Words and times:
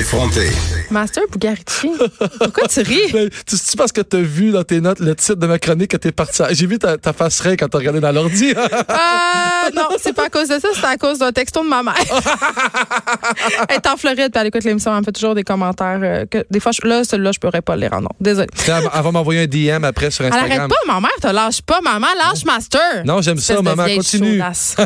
Effronté. 0.00 0.48
Master 0.92 1.24
Bugarici. 1.32 1.90
Pourquoi 2.38 2.68
tu 2.68 2.80
ris? 2.82 3.00
Ben, 3.12 3.28
tu 3.44 3.56
sais 3.56 3.76
parce 3.76 3.90
que 3.90 4.00
t'as 4.02 4.20
vu 4.20 4.52
dans 4.52 4.62
tes 4.62 4.80
notes 4.80 5.00
le 5.00 5.16
titre 5.16 5.34
de 5.34 5.46
ma 5.48 5.58
chronique 5.58 5.90
que 5.90 5.96
t'es 5.96 6.12
parti. 6.12 6.44
J'ai 6.52 6.66
vu 6.66 6.78
ta, 6.78 6.96
ta 6.96 7.12
face 7.12 7.40
raide 7.40 7.58
quand 7.58 7.66
t'as 7.68 7.78
regardé 7.78 7.98
dans 7.98 8.12
l'ordi. 8.12 8.54
Ah, 8.88 9.68
non, 9.74 9.88
c'est 10.00 10.12
pas 10.12 10.26
à 10.26 10.28
cause 10.28 10.46
de 10.48 10.60
ça, 10.60 10.68
c'est 10.72 10.84
à 10.86 10.96
cause 10.96 11.18
d'un 11.18 11.32
texto 11.32 11.64
de 11.64 11.68
ma 11.68 11.82
mère. 11.82 11.96
elle 13.68 13.74
est 13.74 13.86
en 13.88 13.96
Floride, 13.96 14.30
puis 14.30 14.40
elle 14.40 14.46
écoute 14.46 14.62
l'émission, 14.62 14.92
elle 14.92 15.00
me 15.00 15.04
fait 15.04 15.10
toujours 15.10 15.34
des 15.34 15.42
commentaires. 15.42 15.98
euh, 16.00 16.24
que 16.24 16.46
des 16.48 16.60
fois, 16.60 16.70
je- 16.70 16.86
là, 16.86 17.02
celui-là, 17.02 17.32
je 17.32 17.40
pourrais 17.40 17.60
pas 17.60 17.74
le 17.74 17.80
lire 17.80 17.92
en 17.94 18.00
nom. 18.02 18.10
Désolée. 18.20 18.46
elle, 18.68 18.84
va- 18.84 18.92
elle 18.94 19.02
va 19.02 19.10
m'envoyer 19.10 19.42
un 19.42 19.46
DM 19.48 19.82
après 19.84 20.12
sur 20.12 20.24
Elle 20.24 20.32
arrête 20.32 20.44
Instagram. 20.52 20.70
pas, 20.70 20.92
ma 20.94 21.00
mère, 21.00 21.10
te 21.20 21.26
lâche 21.34 21.62
pas, 21.62 21.80
maman, 21.80 22.06
lâche 22.16 22.44
Master. 22.44 23.02
Non, 23.04 23.22
j'aime 23.22 23.38
ça, 23.38 23.54
Espèce 23.54 23.56
de 23.58 23.62
maman, 23.70 23.84
vieille 23.86 23.96
continue. 23.96 24.32
chaudasse. 24.38 24.76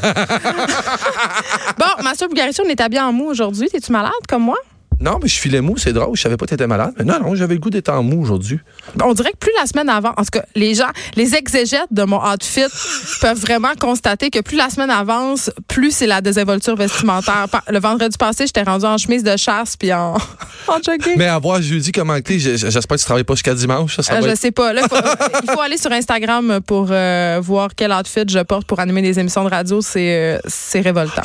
bon, 1.78 2.02
Master 2.02 2.26
Bugarici, 2.30 2.62
on 2.64 2.68
est 2.70 2.80
habillé 2.80 3.02
en 3.02 3.12
mou 3.12 3.26
aujourd'hui. 3.26 3.68
T'es-tu 3.68 3.92
malade 3.92 4.10
comme 4.26 4.44
moi? 4.44 4.56
Non, 5.00 5.18
mais 5.22 5.28
je 5.28 5.38
filais 5.38 5.60
mou, 5.60 5.76
c'est 5.76 5.92
drôle. 5.92 6.16
Je 6.16 6.22
savais 6.22 6.36
pas 6.36 6.46
que 6.46 6.50
t'étais 6.50 6.66
malade. 6.66 6.92
Mais 6.98 7.04
non, 7.04 7.18
non, 7.20 7.34
j'avais 7.34 7.54
le 7.54 7.60
goût 7.60 7.68
d'être 7.70 7.90
en 7.90 8.02
mou 8.02 8.22
aujourd'hui. 8.22 8.58
On 9.02 9.12
dirait 9.12 9.32
que 9.32 9.36
plus 9.38 9.50
la 9.60 9.66
semaine 9.66 9.88
avant, 9.88 10.10
en 10.16 10.22
tout 10.22 10.30
cas, 10.32 10.44
les 10.54 10.74
gens, 10.74 10.88
les 11.16 11.34
exégètes 11.34 11.88
de 11.90 12.04
mon 12.04 12.20
outfit 12.24 12.64
peuvent 13.20 13.38
vraiment 13.38 13.72
constater 13.78 14.30
que 14.30 14.40
plus 14.40 14.56
la 14.56 14.70
semaine 14.70 14.90
avance, 14.90 15.50
plus 15.68 15.90
c'est 15.94 16.06
la 16.06 16.20
désinvolture 16.20 16.76
vestimentaire. 16.76 17.46
Le 17.68 17.78
vendredi 17.80 18.16
passé, 18.16 18.46
j'étais 18.46 18.62
rendue 18.62 18.86
en 18.86 18.96
chemise 18.96 19.22
de 19.22 19.36
chasse 19.36 19.76
puis 19.76 19.92
en, 19.92 20.14
en 20.68 20.76
jogging. 20.82 21.14
Mais 21.16 21.26
à 21.26 21.38
voir 21.38 21.60
jeudi 21.60 21.92
comment 21.92 22.18
t'es, 22.20 22.38
j'espère 22.38 22.96
que 22.96 23.00
tu 23.00 23.04
travailles 23.04 23.24
pas 23.24 23.34
jusqu'à 23.34 23.54
dimanche. 23.54 23.96
Ça, 23.96 24.02
ça 24.02 24.14
Euh, 24.14 24.20
je 24.22 24.28
être- 24.28 24.38
sais 24.38 24.52
pas. 24.52 24.72
Là, 24.72 24.88
faut- 24.88 24.96
il 25.42 25.50
faut 25.50 25.60
aller 25.60 25.76
sur 25.76 25.92
Instagram 25.92 26.60
pour 26.66 26.88
euh, 26.90 27.40
voir 27.42 27.68
quel 27.76 27.92
outfit 27.92 28.22
je 28.28 28.38
porte 28.40 28.66
pour 28.66 28.80
animer 28.80 29.02
des 29.02 29.18
émissions 29.18 29.44
de 29.44 29.50
radio. 29.50 29.80
C'est 29.82 30.34
euh, 30.36 30.38
c'est 30.46 30.80
révoltant. 30.80 31.22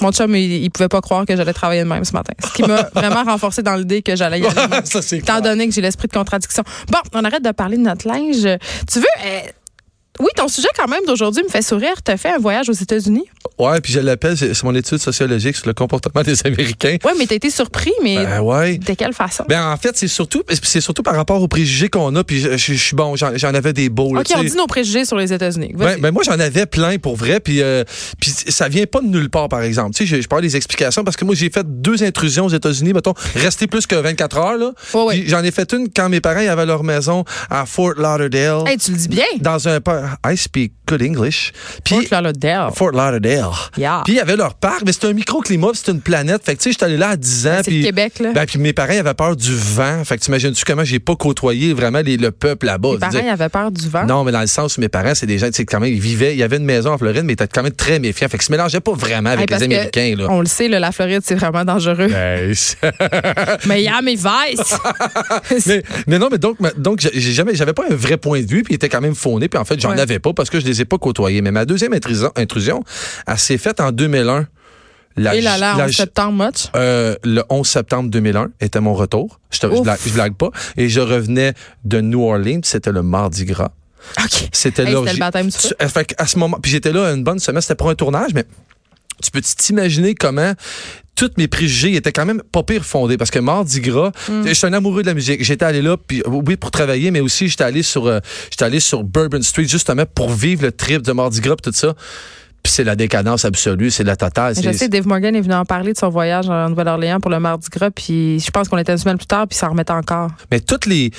Mon 0.00 0.12
chum, 0.12 0.36
il, 0.36 0.62
il 0.62 0.70
pouvait 0.70 0.88
pas 0.88 1.00
croire 1.00 1.26
que 1.26 1.34
j'allais 1.34 1.52
travailler 1.52 1.82
de 1.82 1.88
même 1.88 2.04
ce 2.04 2.12
matin. 2.12 2.32
Ce 2.46 2.52
qui 2.52 2.62
m'a 2.62 2.84
vraiment 3.00 3.24
renforcé 3.30 3.62
dans 3.62 3.74
l'idée 3.76 4.02
que 4.02 4.16
j'allais 4.16 4.40
y 4.40 4.46
aller. 4.46 4.56
ça, 4.84 5.00
Étant 5.16 5.24
clair. 5.24 5.42
donné 5.42 5.68
que 5.68 5.74
j'ai 5.74 5.80
l'esprit 5.80 6.08
de 6.08 6.12
contradiction. 6.12 6.62
Bon, 6.90 6.98
on 7.14 7.24
arrête 7.24 7.42
de 7.44 7.50
parler 7.52 7.76
de 7.76 7.82
notre 7.82 8.06
linge. 8.06 8.46
Tu 8.90 8.98
veux. 8.98 9.06
Oui, 10.20 10.28
ton 10.36 10.48
sujet 10.48 10.68
quand 10.76 10.88
même 10.88 11.00
d'aujourd'hui 11.06 11.42
me 11.42 11.48
fait 11.48 11.62
sourire. 11.62 11.94
Tu 12.04 12.10
as 12.10 12.16
fait 12.16 12.30
un 12.30 12.38
voyage 12.38 12.68
aux 12.68 12.72
États-Unis? 12.74 13.24
Ouais, 13.58 13.80
puis 13.80 13.92
je 13.92 14.00
l'appelle, 14.00 14.36
c'est 14.36 14.62
mon 14.62 14.74
étude 14.74 14.98
sociologique 14.98 15.56
sur 15.56 15.66
le 15.66 15.74
comportement 15.74 16.22
des 16.22 16.46
Américains. 16.46 16.96
Oui, 17.04 17.12
mais 17.18 17.26
tu 17.26 17.34
été 17.34 17.50
surpris, 17.50 17.92
mais 18.02 18.16
Ben 18.24 18.40
ouais. 18.40 18.78
de 18.78 18.92
quelle 18.94 19.12
façon? 19.12 19.44
Ben 19.48 19.64
en 19.64 19.76
fait, 19.76 19.96
c'est 19.96 20.08
surtout 20.08 20.42
c'est 20.62 20.80
surtout 20.80 21.02
par 21.02 21.14
rapport 21.16 21.42
aux 21.42 21.48
préjugés 21.48 21.88
qu'on 21.88 22.14
a 22.16 22.24
puis 22.24 22.40
je, 22.40 22.56
je- 22.56 22.72
je 22.74 22.82
suis 22.84 22.96
bon, 22.96 23.14
j'en 23.16 23.54
avais 23.54 23.72
des 23.72 23.88
beaux 23.88 24.14
là, 24.14 24.20
OK, 24.20 24.26
on 24.36 24.42
dit 24.42 24.54
nos 24.56 24.66
préjugés 24.66 25.04
sur 25.04 25.16
les 25.16 25.32
États-Unis. 25.32 25.72
Ben, 25.74 25.98
ben 26.00 26.10
moi 26.12 26.22
j'en 26.24 26.38
avais 26.38 26.66
plein 26.66 26.98
pour 26.98 27.16
vrai 27.16 27.40
puis 27.40 27.62
euh, 27.62 27.84
puis 28.20 28.30
ça 28.30 28.68
vient 28.68 28.86
pas 28.86 29.00
de 29.00 29.06
nulle 29.06 29.30
part 29.30 29.48
par 29.48 29.62
exemple. 29.62 29.94
Tu 29.94 30.06
sais 30.06 30.16
je, 30.16 30.22
je 30.22 30.28
parle 30.28 30.42
des 30.42 30.56
explications 30.56 31.02
parce 31.04 31.16
que 31.16 31.24
moi 31.24 31.34
j'ai 31.34 31.50
fait 31.50 31.66
deux 31.66 32.02
intrusions 32.02 32.46
aux 32.46 32.50
États-Unis 32.50 32.92
mettons 32.92 33.14
rester 33.34 33.66
plus 33.66 33.86
que 33.86 33.96
24 33.96 34.36
heures 34.38 34.56
là. 34.58 34.72
Ouais, 34.94 35.02
ouais. 35.04 35.24
J'en 35.26 35.42
ai 35.42 35.50
fait 35.50 35.72
une 35.72 35.88
quand 35.94 36.08
mes 36.08 36.20
parents 36.20 36.46
avaient 36.46 36.66
leur 36.66 36.84
maison 36.84 37.24
à 37.50 37.66
Fort 37.66 37.94
Lauderdale 37.96 38.68
Hey, 38.68 38.78
tu 38.78 38.92
le 38.92 38.96
dis 38.98 39.08
bien. 39.08 39.24
dans 39.40 39.68
un 39.68 39.80
I 40.26 40.36
speak 40.36 40.72
good 40.86 41.02
English. 41.02 41.52
Puis 41.84 42.06
Fort 42.06 42.22
Lauderdale. 42.22 42.70
Fort 42.74 42.90
Lauderdale. 42.92 43.50
Yeah. 43.76 44.02
Puis 44.04 44.14
il 44.14 44.16
y 44.16 44.20
avait 44.20 44.36
leur 44.36 44.54
parc, 44.54 44.82
mais 44.86 44.92
c'était 44.92 45.08
un 45.08 45.12
microclimat, 45.12 45.68
c'était 45.74 45.92
une 45.92 46.00
planète. 46.00 46.42
Fait 46.44 46.54
que 46.54 46.58
tu 46.58 46.64
sais, 46.64 46.72
j'étais 46.72 46.84
allé 46.86 46.96
là 46.96 47.10
à 47.10 47.16
10 47.16 47.46
ans. 47.46 47.50
Ben, 47.50 47.62
c'est 47.64 47.80
Québec, 47.80 48.12
là. 48.20 48.32
Ben, 48.32 48.46
puis 48.46 48.58
mes 48.58 48.72
parents 48.72 48.98
avaient 48.98 49.14
peur 49.14 49.36
du 49.36 49.54
vent. 49.54 50.04
Fait 50.04 50.16
que 50.18 50.22
t'imagines-tu 50.22 50.64
comment 50.64 50.84
j'ai 50.84 50.98
pas 50.98 51.16
côtoyé 51.16 51.72
vraiment 51.74 52.00
les- 52.00 52.16
le 52.16 52.30
peuple 52.30 52.66
là-bas? 52.66 52.92
Veux 52.92 52.98
parents, 52.98 53.28
avaient 53.32 53.48
peur 53.48 53.70
du 53.70 53.88
vent? 53.88 54.06
non, 54.06 54.24
mais 54.24 54.32
dans 54.32 54.40
le 54.40 54.46
sens 54.46 54.76
où 54.76 54.80
mes 54.80 54.88
parents, 54.88 55.14
c'est 55.14 55.26
des 55.26 55.38
gens, 55.38 55.46
tu 55.48 55.54
sais, 55.54 55.64
quand 55.64 55.80
même, 55.80 55.92
ils 55.92 56.00
vivaient, 56.00 56.32
il 56.34 56.38
y 56.38 56.42
avait 56.42 56.56
une 56.56 56.64
maison 56.64 56.92
en 56.92 56.98
Floride, 56.98 57.24
mais 57.24 57.32
ils 57.32 57.34
étaient 57.34 57.48
quand 57.48 57.62
même 57.62 57.72
très 57.72 57.98
méfiants. 57.98 58.28
Fait 58.28 58.38
qu'ils 58.38 58.46
se 58.46 58.52
mélangeaient 58.52 58.80
pas 58.80 58.92
vraiment 58.92 59.30
avec 59.30 59.50
Hey, 59.50 59.58
les 59.58 59.64
Américains, 59.64 60.14
là. 60.16 60.26
On 60.30 60.40
le 60.40 60.46
sait, 60.46 60.68
là, 60.68 60.78
la 60.80 60.92
Floride, 60.92 61.20
c'est 61.24 61.34
vraiment 61.34 61.64
dangereux. 61.64 62.08
Ben, 62.08 62.54
c'est- 62.54 62.78
Mais 63.66 63.82
Miami 63.82 64.16
Vice. 64.16 64.76
mais, 65.66 65.82
mais 66.06 66.18
non, 66.18 66.28
mais 66.30 66.38
donc, 66.38 66.56
donc 66.78 67.00
jamais, 67.14 67.54
j'avais 67.54 67.72
pas 67.72 67.84
un 67.90 67.94
vrai 67.94 68.16
point 68.16 68.40
de 68.42 68.46
vue, 68.46 68.62
puis 68.62 68.72
il 68.72 68.76
était 68.76 68.88
quand 68.88 69.00
même 69.00 69.14
fondé, 69.14 69.48
puis 69.48 69.58
en 69.58 69.64
fait, 69.64 69.80
j'en 69.80 69.96
Avais 69.98 70.18
pas 70.18 70.32
parce 70.32 70.50
que 70.50 70.60
je 70.60 70.66
les 70.66 70.80
ai 70.80 70.84
pas 70.84 70.98
côtoyés. 70.98 71.42
Mais 71.42 71.50
ma 71.50 71.64
deuxième 71.64 71.92
intrusion, 71.92 72.32
intrusion 72.36 72.82
elle 73.26 73.38
s'est 73.38 73.58
faite 73.58 73.80
en 73.80 73.92
2001. 73.92 74.46
La- 75.16 75.34
Et 75.34 75.40
là, 75.40 75.58
là, 75.58 75.74
la- 75.76 75.84
en 75.86 75.88
septembre. 75.88 76.48
Euh, 76.76 77.16
le 77.24 77.42
11 77.50 77.66
septembre 77.66 78.08
2001 78.08 78.50
était 78.60 78.80
mon 78.80 78.94
retour. 78.94 79.40
Je, 79.50 79.66
Ouf. 79.66 80.12
blague, 80.14 80.34
pas. 80.34 80.50
Et 80.76 80.88
je 80.88 81.00
revenais 81.00 81.54
de 81.84 82.00
New 82.00 82.22
Orleans. 82.22 82.60
C'était 82.62 82.92
le 82.92 83.02
Mardi 83.02 83.44
Gras. 83.44 83.72
OK. 84.22 84.48
C'était 84.52 84.84
Hey, 84.84 84.94
le 84.94 85.18
baptême 85.18 85.48
du 85.48 85.52
fait 85.88 86.14
à 86.18 86.26
ce 86.28 86.38
moment, 86.38 86.58
puis 86.62 86.70
j'étais 86.70 86.92
là 86.92 87.12
une 87.12 87.24
bonne 87.24 87.40
semaine. 87.40 87.60
C'était 87.60 87.74
pour 87.74 87.90
un 87.90 87.96
tournage, 87.96 88.30
mais 88.32 88.44
tu 89.20 89.32
peux 89.32 89.40
t'imaginer 89.40 90.14
comment 90.14 90.52
tous 91.18 91.32
mes 91.36 91.48
préjugés 91.48 91.96
étaient 91.96 92.12
quand 92.12 92.24
même 92.26 92.42
pas 92.52 92.62
pire 92.62 92.84
fondés 92.84 93.16
parce 93.16 93.30
que 93.32 93.40
Mardi 93.40 93.80
Gras, 93.80 94.12
Mm. 94.28 94.46
je 94.46 94.52
suis 94.54 94.66
un 94.66 94.72
amoureux 94.72 95.02
de 95.02 95.08
la 95.08 95.14
musique. 95.14 95.42
J'étais 95.42 95.64
allé 95.64 95.82
là 95.82 95.96
puis 95.96 96.22
oui 96.26 96.56
pour 96.56 96.70
travailler 96.70 97.10
mais 97.10 97.18
aussi 97.20 97.48
j'étais 97.48 97.64
allé 97.64 97.82
sur 97.82 98.06
euh, 98.06 98.20
j'étais 98.50 98.64
allé 98.64 98.78
sur 98.78 99.02
Bourbon 99.02 99.42
Street 99.42 99.66
justement 99.66 100.04
pour 100.14 100.30
vivre 100.30 100.62
le 100.62 100.70
trip 100.72 101.02
de 101.02 101.10
Mardi 101.12 101.40
Gras 101.40 101.56
tout 101.56 101.72
ça. 101.74 101.94
Puis 102.62 102.72
c'est 102.72 102.84
la 102.84 102.96
décadence 102.96 103.44
absolue, 103.44 103.90
c'est 103.90 104.04
la 104.04 104.16
totale. 104.16 104.54
Je 104.60 104.72
sais, 104.72 104.88
Dave 104.88 105.06
Morgan 105.06 105.34
est 105.34 105.40
venu 105.40 105.54
en 105.54 105.64
parler 105.64 105.92
de 105.92 105.98
son 105.98 106.08
voyage 106.08 106.48
en 106.50 106.68
Nouvelle-Orléans 106.68 107.20
pour 107.20 107.30
le 107.30 107.38
Mardi 107.38 107.68
Gras, 107.70 107.90
puis 107.90 108.40
je 108.40 108.50
pense 108.50 108.68
qu'on 108.68 108.78
était 108.78 108.92
une 108.92 108.98
semaine 108.98 109.16
plus 109.16 109.26
tard, 109.28 109.46
puis 109.46 109.56
ça 109.56 109.66
en 109.68 109.70
remettait 109.70 109.92
encore. 109.92 110.30
Mais 110.50 110.58
toutes 110.60 110.86
les 110.86 111.12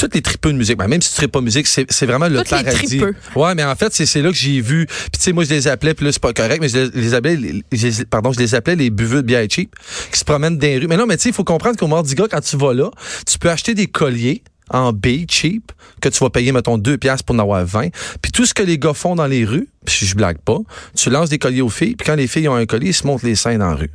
toutes 0.00 0.14
les 0.14 0.22
tripeux 0.22 0.52
de 0.52 0.58
musique, 0.58 0.76
ben, 0.78 0.88
même 0.88 1.00
si 1.02 1.10
tu 1.10 1.16
tripes 1.16 1.32
pas 1.32 1.40
musique, 1.40 1.66
c'est 1.66 2.06
vraiment 2.06 2.28
le 2.28 2.38
Toutes 2.38 2.50
les 2.50 2.64
paradis. 2.64 2.86
tripeux. 2.98 3.14
Ouais, 3.36 3.54
mais 3.54 3.64
en 3.64 3.74
fait, 3.76 3.92
c'est 3.92 4.06
c'est 4.06 4.22
là 4.22 4.30
que 4.30 4.36
j'ai 4.36 4.60
vu. 4.60 4.86
Puis 4.86 5.10
tu 5.14 5.20
sais, 5.20 5.32
moi 5.32 5.44
je 5.44 5.50
les 5.50 5.68
appelais, 5.68 5.94
puis 5.94 6.04
là 6.06 6.12
c'est 6.12 6.22
pas 6.22 6.32
correct, 6.32 6.58
mais 6.60 6.68
je 6.68 6.78
les, 6.78 6.90
les 6.94 7.14
appelais, 7.14 7.36
les- 7.36 7.62
les- 7.70 8.04
pardon, 8.06 8.32
je 8.32 8.38
les 8.38 8.54
appelais 8.54 8.76
les 8.76 8.90
buveux 8.90 9.22
de 9.22 9.26
bière 9.26 9.46
cheap 9.48 9.74
qui 10.12 10.18
se 10.18 10.24
promènent 10.24 10.58
dans 10.58 10.66
les 10.66 10.78
rues. 10.78 10.86
Mais 10.88 10.96
non, 10.96 11.06
mais 11.06 11.16
tu 11.16 11.24
sais, 11.24 11.28
il 11.28 11.34
faut 11.34 11.44
comprendre 11.44 11.76
qu'au 11.76 11.86
Mardi 11.86 12.14
Gras, 12.14 12.28
quand 12.28 12.40
tu 12.40 12.56
vas 12.56 12.72
là, 12.74 12.90
tu 13.26 13.38
peux 13.38 13.50
acheter 13.50 13.74
des 13.74 13.86
colliers 13.86 14.42
en 14.72 14.92
B 14.92 15.26
cheap 15.28 15.72
que 16.00 16.08
tu 16.08 16.18
vas 16.20 16.30
payer 16.30 16.52
mettons 16.52 16.78
2 16.78 16.96
piastres 16.96 17.24
pour 17.24 17.34
en 17.34 17.40
avoir 17.40 17.64
20 17.66 17.88
puis 18.22 18.30
tout 18.32 18.46
ce 18.46 18.54
que 18.54 18.62
les 18.62 18.78
gars 18.78 18.94
font 18.94 19.16
dans 19.16 19.26
les 19.26 19.44
rues 19.44 19.68
puis 19.84 20.06
je 20.06 20.14
blague 20.14 20.38
pas 20.38 20.58
tu 20.94 21.10
lances 21.10 21.28
des 21.28 21.38
colliers 21.38 21.60
aux 21.60 21.68
filles 21.68 21.96
puis 21.96 22.06
quand 22.06 22.14
les 22.14 22.28
filles 22.28 22.46
ont 22.48 22.54
un 22.54 22.66
collier 22.66 22.90
ils 22.90 22.94
se 22.94 23.04
montent 23.04 23.24
les 23.24 23.34
seins 23.34 23.58
dans 23.58 23.70
la 23.70 23.74
rue 23.74 23.90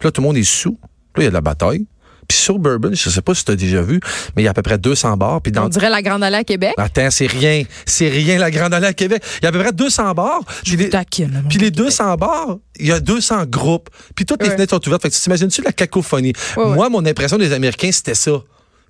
Puis 0.00 0.08
là 0.08 0.10
tout 0.10 0.20
le 0.20 0.26
monde 0.26 0.36
est 0.36 0.42
sous 0.42 0.76
là 1.14 1.22
il 1.22 1.24
y 1.24 1.26
a 1.26 1.28
de 1.28 1.34
la 1.34 1.40
bataille 1.40 1.86
puis 2.30 2.36
sur 2.38 2.60
Bourbon 2.60 2.90
je 2.92 3.10
sais 3.10 3.22
pas 3.22 3.34
si 3.34 3.44
tu 3.44 3.50
as 3.50 3.56
déjà 3.56 3.82
vu 3.82 3.98
mais 4.36 4.42
il 4.42 4.44
y 4.44 4.48
a 4.48 4.52
à 4.52 4.54
peu 4.54 4.62
près 4.62 4.78
200 4.78 5.16
bars 5.16 5.40
puis 5.42 5.50
dans 5.50 5.64
On 5.64 5.68
dirait 5.68 5.90
la 5.90 6.00
Grande 6.00 6.22
Allée 6.22 6.36
à 6.36 6.44
Québec. 6.44 6.74
Attends, 6.76 7.10
c'est 7.10 7.26
rien. 7.26 7.64
C'est 7.86 8.08
rien, 8.08 8.38
la 8.38 8.50
Grande 8.52 8.72
Allée 8.72 8.86
à 8.86 8.92
Québec. 8.92 9.22
Il 9.40 9.44
y 9.44 9.46
a 9.46 9.48
à 9.48 9.52
peu 9.52 9.58
près 9.58 9.72
200 9.72 10.14
bars. 10.14 10.40
Puis 10.64 10.76
les, 10.76 10.90
Taquine, 10.90 11.44
puis 11.48 11.58
les 11.58 11.66
Québec. 11.72 11.86
200 11.86 12.14
bars, 12.16 12.56
il 12.78 12.86
y 12.86 12.92
a 12.92 13.00
200 13.00 13.46
groupes. 13.46 13.88
Puis 14.14 14.24
toutes 14.24 14.42
les 14.42 14.48
Ouais. 14.48 14.54
fenêtres 14.54 14.74
sont 14.74 14.86
ouvertes. 14.86 15.02
Fait 15.02 15.10
que 15.10 15.14
tu 15.14 15.20
t'imagines-tu 15.20 15.62
la 15.62 15.72
cacophonie? 15.72 16.32
Ouais, 16.56 16.62
ouais. 16.64 16.74
Moi, 16.74 16.88
mon 16.88 17.04
impression 17.04 17.36
des 17.36 17.52
Américains, 17.52 17.90
c'était 17.92 18.14
ça. 18.14 18.32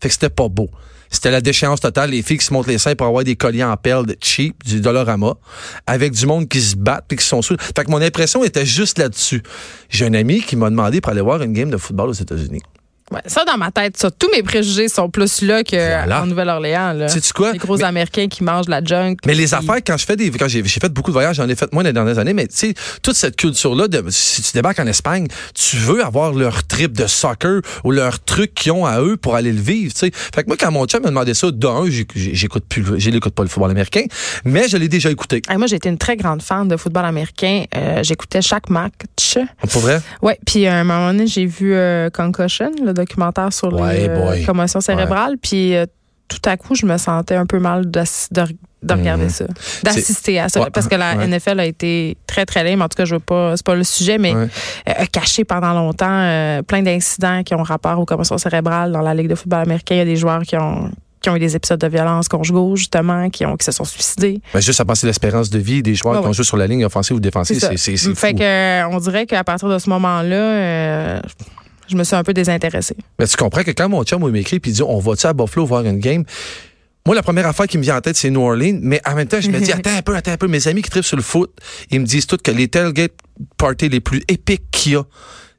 Fait 0.03 0.09
que 0.09 0.13
c'était 0.15 0.29
pas 0.31 0.49
beau. 0.49 0.69
C'était 1.13 1.31
la 1.33 1.41
déchéance 1.41 1.81
totale, 1.81 2.11
les 2.11 2.23
filles 2.23 2.39
qui 2.39 2.45
se 2.47 2.53
montent 2.53 2.69
les 2.69 2.79
seins 2.79 2.95
pour 2.95 3.07
avoir 3.07 3.25
des 3.25 3.35
colliers 3.35 3.65
en 3.65 3.77
perles 3.77 4.07
de 4.07 4.17
cheap, 4.21 4.63
du 4.65 4.81
Dollarama, 4.81 5.35
avec 5.87 6.13
du 6.13 6.25
monde 6.25 6.49
qui 6.49 6.61
se 6.61 6.77
battent 6.77 7.07
puis 7.09 7.19
qui 7.19 7.25
sont 7.25 7.43
sous. 7.43 7.57
Fait 7.59 7.85
que 7.85 7.91
mon 7.91 8.01
impression 8.01 8.45
était 8.45 8.65
juste 8.65 8.97
là-dessus. 8.99 9.43
J'ai 9.89 10.07
un 10.07 10.15
ami 10.15 10.41
qui 10.41 10.55
m'a 10.55 10.71
demandé 10.71 11.01
pour 11.01 11.11
aller 11.11 11.21
voir 11.21 11.43
une 11.43 11.53
game 11.53 11.69
de 11.71 11.77
football 11.79 12.11
aux 12.11 12.13
États-Unis. 12.13 12.63
Ouais, 13.13 13.21
ça, 13.27 13.45
dans 13.45 13.57
ma 13.57 13.71
tête, 13.73 13.97
ça, 13.97 14.11
tous 14.11 14.29
mes 14.33 14.43
préjugés 14.43 14.89
sont 14.89 15.11
plus 15.11 15.43
là 15.43 15.65
qu'en 15.65 15.77
Voilà. 15.77 16.25
Nouvelle-Orléans. 16.27 16.93
là. 16.93 17.09
Sais-tu 17.09 17.33
quoi? 17.33 17.53
Les 17.53 17.59
gros 17.59 17.77
Mais- 17.77 17.85
Américains 17.85 18.29
qui 18.29 18.45
mangent 18.45 18.67
de 18.67 18.71
la 18.71 18.85
junk. 18.85 19.17
Mais 19.27 19.35
les 19.35 19.47
puis- 19.47 19.55
affaires, 19.55 19.81
quand 19.85 19.97
je 19.97 20.05
fais 20.07 20.15
des. 20.17 20.31
Quand 20.31 20.47
j'ai 20.49 20.63
j'ai 20.65 20.81
fait 20.81 20.89
beaucoup 20.89 21.11
de 21.11 21.15
voyages, 21.15 21.37
j'en 21.37 21.49
ai 21.49 21.57
fait 21.57 21.73
moins 21.73 21.83
les 21.83 21.93
dernières 21.93 22.19
années, 22.19 22.35
mais 22.35 22.47
tu 22.47 22.57
sais, 22.57 22.75
toute 23.03 23.17
cette 23.17 23.35
culture-là, 23.37 23.89
de- 23.89 24.05
si 24.11 24.43
tu 24.43 24.53
débarques 24.55 24.79
en 24.79 24.87
Espagne, 24.87 25.27
tu 25.55 25.77
veux 25.77 26.05
avoir 26.05 26.33
leur 26.33 26.65
trip 26.65 26.93
de 26.93 27.07
soccer 27.09 27.63
ou 27.83 27.91
leur 27.91 28.21
truc 28.23 28.55
qu'ils 28.55 28.73
ont 28.73 28.87
à 28.87 29.01
eux 29.01 29.17
pour 29.17 29.35
aller 29.35 29.53
le 29.53 29.61
vivre, 29.61 29.93
tu 29.93 29.99
sais. 30.01 30.11
Fait 30.13 30.43
que 30.45 30.49
moi, 30.49 30.57
quand 30.57 30.71
mon 30.71 30.87
chum 30.87 31.03
m'a 31.03 31.09
demandé 31.09 31.35
ça, 31.35 31.51
d'un, 31.51 31.85
j'écoute 32.15 32.65
plus, 32.69 32.83
l'écoute 33.11 33.35
pas 33.35 33.43
le 33.43 33.49
football 33.49 33.71
américain, 33.73 34.05
mais 34.45 34.69
je 34.69 34.77
l'ai 34.77 34.89
déjà 34.89 35.11
écouté. 35.11 35.43
Hey, 35.49 35.57
moi, 35.57 35.67
été 35.67 35.89
une 35.89 35.99
très 35.99 36.17
grande 36.17 36.43
fan 36.43 36.69
de 36.69 36.77
football 36.77 37.05
américain. 37.05 37.65
Euh, 37.77 38.03
J'écoutais 38.03 38.43
chaque 38.43 38.71
match. 38.71 39.39
Pour 39.71 39.83
vrai? 39.83 40.01
Ouais, 40.23 40.39
puis 40.47 40.67
à 40.67 40.77
un 40.79 40.85
moment 40.85 41.09
donné, 41.13 41.27
j'ai 41.27 41.47
vu 41.47 41.75
euh, 41.75 42.09
Concussion, 42.11 42.71
le 42.85 42.93
documentaire 43.01 43.53
sur 43.53 43.73
Ouais, 43.73 43.95
les 43.99 44.09
euh, 44.09 44.47
commotions 44.47 44.81
cérébrales, 44.81 45.37
puis 45.41 45.75
euh, 45.75 45.87
tout 46.29 46.39
à 46.49 46.57
coup, 46.57 46.75
je 46.75 46.87
me 46.87 46.97
sentais 46.97 47.35
un 47.35 47.47
peu 47.47 47.59
mal 47.59 47.91
de, 47.91 48.01
de- 48.31 48.57
de 48.83 48.95
regarder 48.95 49.29
ça, 49.29 49.45
d'assister 49.83 50.39
à 50.41 50.49
ça. 50.49 50.61
Ouais, 50.63 50.71
parce 50.73 50.89
que 50.89 50.95
la 50.95 51.15
ouais. 51.17 51.27
NFL 51.27 51.61
a 51.61 51.67
été 51.67 52.17
très, 52.27 52.47
très 52.47 52.65
lame. 52.65 52.81
En 52.81 52.89
tout 52.89 52.97
cas, 52.97 53.05
je 53.05 53.15
veux 53.17 53.21
pas, 53.21 53.55
c'est 53.57 53.67
pas 53.67 53.75
le 53.75 53.85
sujet, 53.85 54.17
mais 54.17 54.35
Ouais. 54.35 54.49
euh, 54.89 54.93
a 54.97 55.07
caché 55.07 55.45
pendant 55.45 55.75
longtemps 55.75 56.07
euh, 56.09 56.63
plein 56.63 56.81
d'incidents 56.81 57.43
qui 57.43 57.55
ont 57.55 57.63
rapport 57.63 57.99
aux 57.99 58.07
commotions 58.07 58.39
cérébrales 58.39 58.91
dans 58.93 59.03
la 59.03 59.13
Ligue 59.13 59.29
de 59.29 59.35
football 59.35 59.61
américain. 59.61 59.97
Il 59.97 59.99
y 59.99 60.03
a 60.03 60.05
des 60.07 60.17
joueurs 60.17 60.43
qui 60.43 60.57
ont 60.57 60.91
qui 61.21 61.29
ont 61.29 61.37
eu 61.37 61.39
des 61.39 61.55
épisodes 61.55 61.79
de 61.79 61.87
violence 61.87 62.29
conjugaux, 62.29 62.77
justement, 62.77 63.29
qui, 63.29 63.45
ont, 63.45 63.55
qui 63.59 63.67
se 63.67 63.73
sont 63.73 63.85
suicidés. 63.85 64.41
Ben, 64.55 64.61
juste 64.61 64.81
à 64.81 64.87
penser 64.87 65.07
l'espérance 65.07 65.51
de 65.51 65.59
vie 65.59 65.83
des 65.83 65.95
joueurs 65.95 66.15
Ouais, 66.15 66.23
qui 66.23 66.29
ont 66.29 66.33
joué 66.33 66.45
sur 66.47 66.57
la 66.57 66.67
ligne 66.67 66.83
offensive 66.87 67.17
ou 67.17 67.21
défensive, 67.21 67.59
c'est 67.77 67.77
Fait 67.77 68.31
fou. 68.31 68.39
que, 68.39 68.87
on 68.87 68.99
dirait 69.01 69.27
qu'à 69.27 69.45
partir 69.45 69.69
de 69.69 69.79
ce 69.79 69.91
moment-là, 69.91 70.35
euh, 70.35 71.21
je 71.91 71.97
me 71.97 72.05
suis 72.05 72.17
un 72.17 72.23
peu 72.23 72.33
désintéressée. 72.33 72.97
Mais 73.19 73.27
tu 73.27 73.37
comprends 73.37 73.63
que 73.63 73.71
quand 73.73 73.89
mon 73.89 74.05
chum 74.05 74.23
il 74.23 74.33
m'écrit 74.33 74.61
puis 74.61 74.71
il 74.71 74.75
dit 74.75 74.83
on 74.83 74.99
va-tu 74.99 75.27
à 75.27 75.33
Buffalo 75.33 75.67
voir 75.67 75.85
une 75.85 75.99
game? 75.99 76.25
Moi, 77.07 77.15
la 77.15 77.23
première 77.23 77.47
affaire 77.47 77.67
qui 77.67 77.79
me 77.79 77.83
vient 77.83 77.97
en 77.97 78.01
tête, 78.03 78.17
c'est 78.17 78.29
New 78.29 78.43
Orleans. 78.43 78.79
Mais 78.83 79.01
en 79.09 79.15
même 79.15 79.27
temps, 79.27 79.41
je 79.41 79.51
me 79.51 79.59
dis, 79.59 79.73
attends 79.73 79.97
un 79.97 80.03
peu, 80.03 80.15
attends 80.15 80.33
un 80.33 80.37
peu. 80.37 80.49
Mes 80.49 80.69
amis 80.69 80.83
qui 80.83 80.91
tripent 80.91 81.05
sur 81.05 81.17
le 81.17 81.23
foot, 81.23 81.51
ils 81.91 81.99
me 81.99 82.05
disent 82.05 82.27
tous 82.27 82.37
que 82.37 82.51
les 82.51 82.69
tailgate 82.69 83.13
parties 83.57 83.89
les 83.89 84.01
plus 84.01 84.23
épiques 84.29 84.71
qu'il 84.71 84.93
y 84.93 84.97
a 84.97 85.03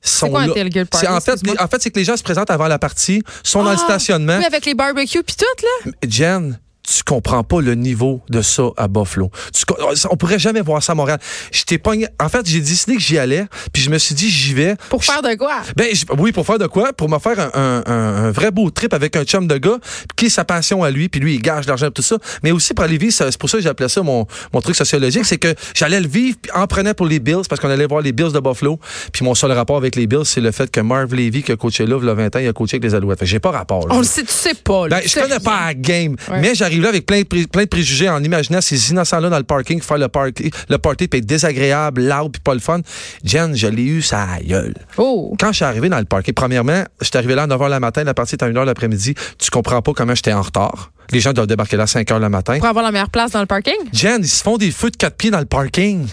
sont 0.03 0.29
quoi 0.29 0.45
là. 0.47 0.53
C'est 0.93 1.07
en 1.07 1.19
fait, 1.19 1.39
en 1.59 1.67
fait, 1.67 1.81
c'est 1.81 1.89
que 1.91 1.99
les 1.99 2.05
gens 2.05 2.15
se 2.15 2.23
présentent 2.23 2.51
avant 2.51 2.67
la 2.67 2.79
partie, 2.79 3.23
sont 3.43 3.63
dans 3.63 3.71
le 3.71 3.77
Ah, 3.79 3.85
stationnement. 3.85 4.37
Oui, 4.37 4.45
avec 4.45 4.65
les 4.65 4.73
barbecues 4.75 5.23
puis 5.23 5.35
tout, 5.35 5.65
là. 5.85 5.91
Jen, 6.07 6.59
tu 6.95 7.03
comprends 7.03 7.43
pas 7.43 7.61
le 7.61 7.75
niveau 7.75 8.21
de 8.29 8.41
ça 8.41 8.63
à 8.77 8.87
Buffalo. 8.87 9.29
Tu 9.53 9.65
co- 9.65 9.77
on 10.09 10.17
pourrait 10.17 10.39
jamais 10.39 10.61
voir 10.61 10.81
ça 10.83 10.91
à 10.91 10.95
Montréal. 10.95 11.19
J'étais 11.51 11.77
pogné. 11.77 12.07
En 12.19 12.29
fait, 12.29 12.45
j'ai 12.45 12.59
décidé 12.59 12.95
que 12.95 13.01
j'y 13.01 13.17
allais, 13.17 13.45
puis 13.71 13.81
je 13.81 13.89
me 13.89 13.97
suis 13.97 14.15
dit 14.15 14.29
j'y 14.29 14.53
vais. 14.53 14.75
Pour 14.89 15.03
faire 15.03 15.21
de 15.21 15.33
quoi? 15.35 15.61
Ben 15.75 15.87
oui, 16.17 16.31
pour 16.31 16.45
faire 16.45 16.59
de 16.59 16.67
quoi? 16.67 16.93
Pour 16.93 17.09
me 17.09 17.19
faire 17.19 17.39
un, 17.55 17.83
un- 17.85 18.31
vrai 18.31 18.51
beau 18.51 18.69
trip 18.71 18.93
avec 18.93 19.15
un 19.15 19.23
chum 19.23 19.47
de 19.47 19.57
gars, 19.57 19.77
qui 20.15 20.25
est 20.25 20.29
sa 20.29 20.43
passion 20.45 20.83
à 20.83 20.91
lui, 20.91 21.07
puis 21.09 21.19
lui, 21.19 21.35
il 21.35 21.41
gage 21.41 21.65
l'argent 21.67 21.87
et 21.87 21.91
tout 21.91 22.01
ça. 22.01 22.17
Mais 22.43 22.51
aussi 22.51 22.73
pour 22.73 22.83
aller 22.85 22.97
vivre, 22.97 23.13
c'est 23.13 23.37
pour 23.37 23.49
ça 23.49 23.57
que 23.57 23.63
j'appelais 23.63 23.89
ça 23.89 24.01
mon, 24.01 24.25
mon 24.53 24.61
truc 24.61 24.75
sociologique, 24.75 25.25
c'est 25.25 25.37
que 25.37 25.53
j'allais 25.73 25.99
le 26.01 26.07
vivre 26.07 26.37
puis 26.41 26.51
en 26.53 26.67
prenant 26.67 26.93
pour 26.93 27.05
les 27.05 27.19
Bills, 27.19 27.43
parce 27.49 27.61
qu'on 27.61 27.69
allait 27.69 27.85
voir 27.87 28.01
les 28.01 28.11
Bills 28.11 28.31
de 28.33 28.39
Buffalo. 28.39 28.79
Puis 29.13 29.23
mon 29.23 29.35
seul 29.35 29.51
rapport 29.51 29.77
avec 29.77 29.95
les 29.95 30.07
Bills, 30.07 30.25
c'est 30.25 30.41
le 30.41 30.51
fait 30.51 30.69
que 30.69 30.79
Marv 30.81 31.13
Levy, 31.13 31.43
qui 31.43 31.51
a 31.51 31.55
coaché 31.57 31.85
là, 31.85 31.99
il 32.01 32.09
a 32.09 32.13
20 32.13 32.35
ans, 32.35 32.39
il 32.39 32.47
a 32.47 32.53
coaché 32.53 32.75
avec 32.77 32.83
les 32.83 32.95
Alouettes. 32.95 33.23
J'ai 33.23 33.39
pas 33.39 33.51
rapport. 33.51 33.87
là. 33.87 33.95
On 33.95 33.99
le 33.99 34.05
sait, 34.05 34.23
tu 34.23 34.31
sais 34.33 34.53
pas. 34.55 34.87
Là. 34.87 34.99
Ben, 34.99 35.03
je 35.07 35.13
connais 35.13 35.25
rien. 35.27 35.39
pas 35.39 35.65
la 35.67 35.73
game, 35.73 36.15
Ouais. 36.29 36.39
mais 36.41 36.55
j'arrive 36.55 36.80
là 36.81 36.89
avec 36.89 37.05
plein 37.05 37.21
de, 37.21 37.25
pré- 37.25 37.47
plein 37.47 37.63
de 37.63 37.67
préjugés 37.69 38.09
en 38.09 38.23
imaginant 38.23 38.61
ces 38.61 38.91
innocents-là 38.91 39.29
dans 39.29 39.37
le 39.37 39.43
parking, 39.43 39.81
faire 39.81 39.97
le, 39.97 40.07
party, 40.07 40.51
le 40.69 40.77
party, 40.77 41.07
puis 41.07 41.19
être 41.19 41.25
désagréable, 41.25 42.01
loud, 42.07 42.31
puis 42.31 42.41
pas 42.41 42.53
le 42.53 42.59
fun. 42.59 42.81
Jen, 43.23 43.55
je 43.55 43.67
l'ai 43.67 43.83
eu, 43.83 44.01
ça 44.01 44.27
gueule. 44.43 44.73
Oh. 44.97 45.35
Quand 45.39 45.49
je 45.51 45.57
suis 45.57 45.65
arrivé 45.65 45.89
dans 45.89 45.99
le 45.99 46.05
parking, 46.05 46.33
premièrement, 46.33 46.83
je 46.99 47.05
suis 47.07 47.17
arrivé 47.17 47.35
là 47.35 47.43
à 47.43 47.47
9h 47.47 47.69
le 47.71 47.79
matin, 47.79 48.03
la 48.03 48.13
partie 48.13 48.35
est 48.35 48.43
à 48.43 48.49
1h 48.49 48.63
l'après-midi. 48.65 49.15
Tu 49.37 49.49
comprends 49.49 49.81
pas 49.81 49.93
comment 49.93 50.15
j'étais 50.15 50.33
en 50.33 50.41
retard. 50.41 50.91
Les 51.11 51.19
gens 51.19 51.33
doivent 51.33 51.47
débarquer 51.47 51.75
là 51.77 51.83
à 51.83 51.87
5h 51.87 52.19
le 52.19 52.29
matin. 52.29 52.57
Pour 52.57 52.67
avoir 52.67 52.83
la 52.85 52.91
meilleure 52.91 53.09
place 53.09 53.31
dans 53.31 53.41
le 53.41 53.45
parking? 53.45 53.73
Jen, 53.93 54.21
ils 54.21 54.27
se 54.29 54.41
font 54.43 54.57
des 54.57 54.71
feux 54.71 54.89
de 54.91 54.97
quatre 54.97 55.17
pieds 55.17 55.31
dans 55.31 55.39
le 55.39 55.45
parking. 55.45 56.07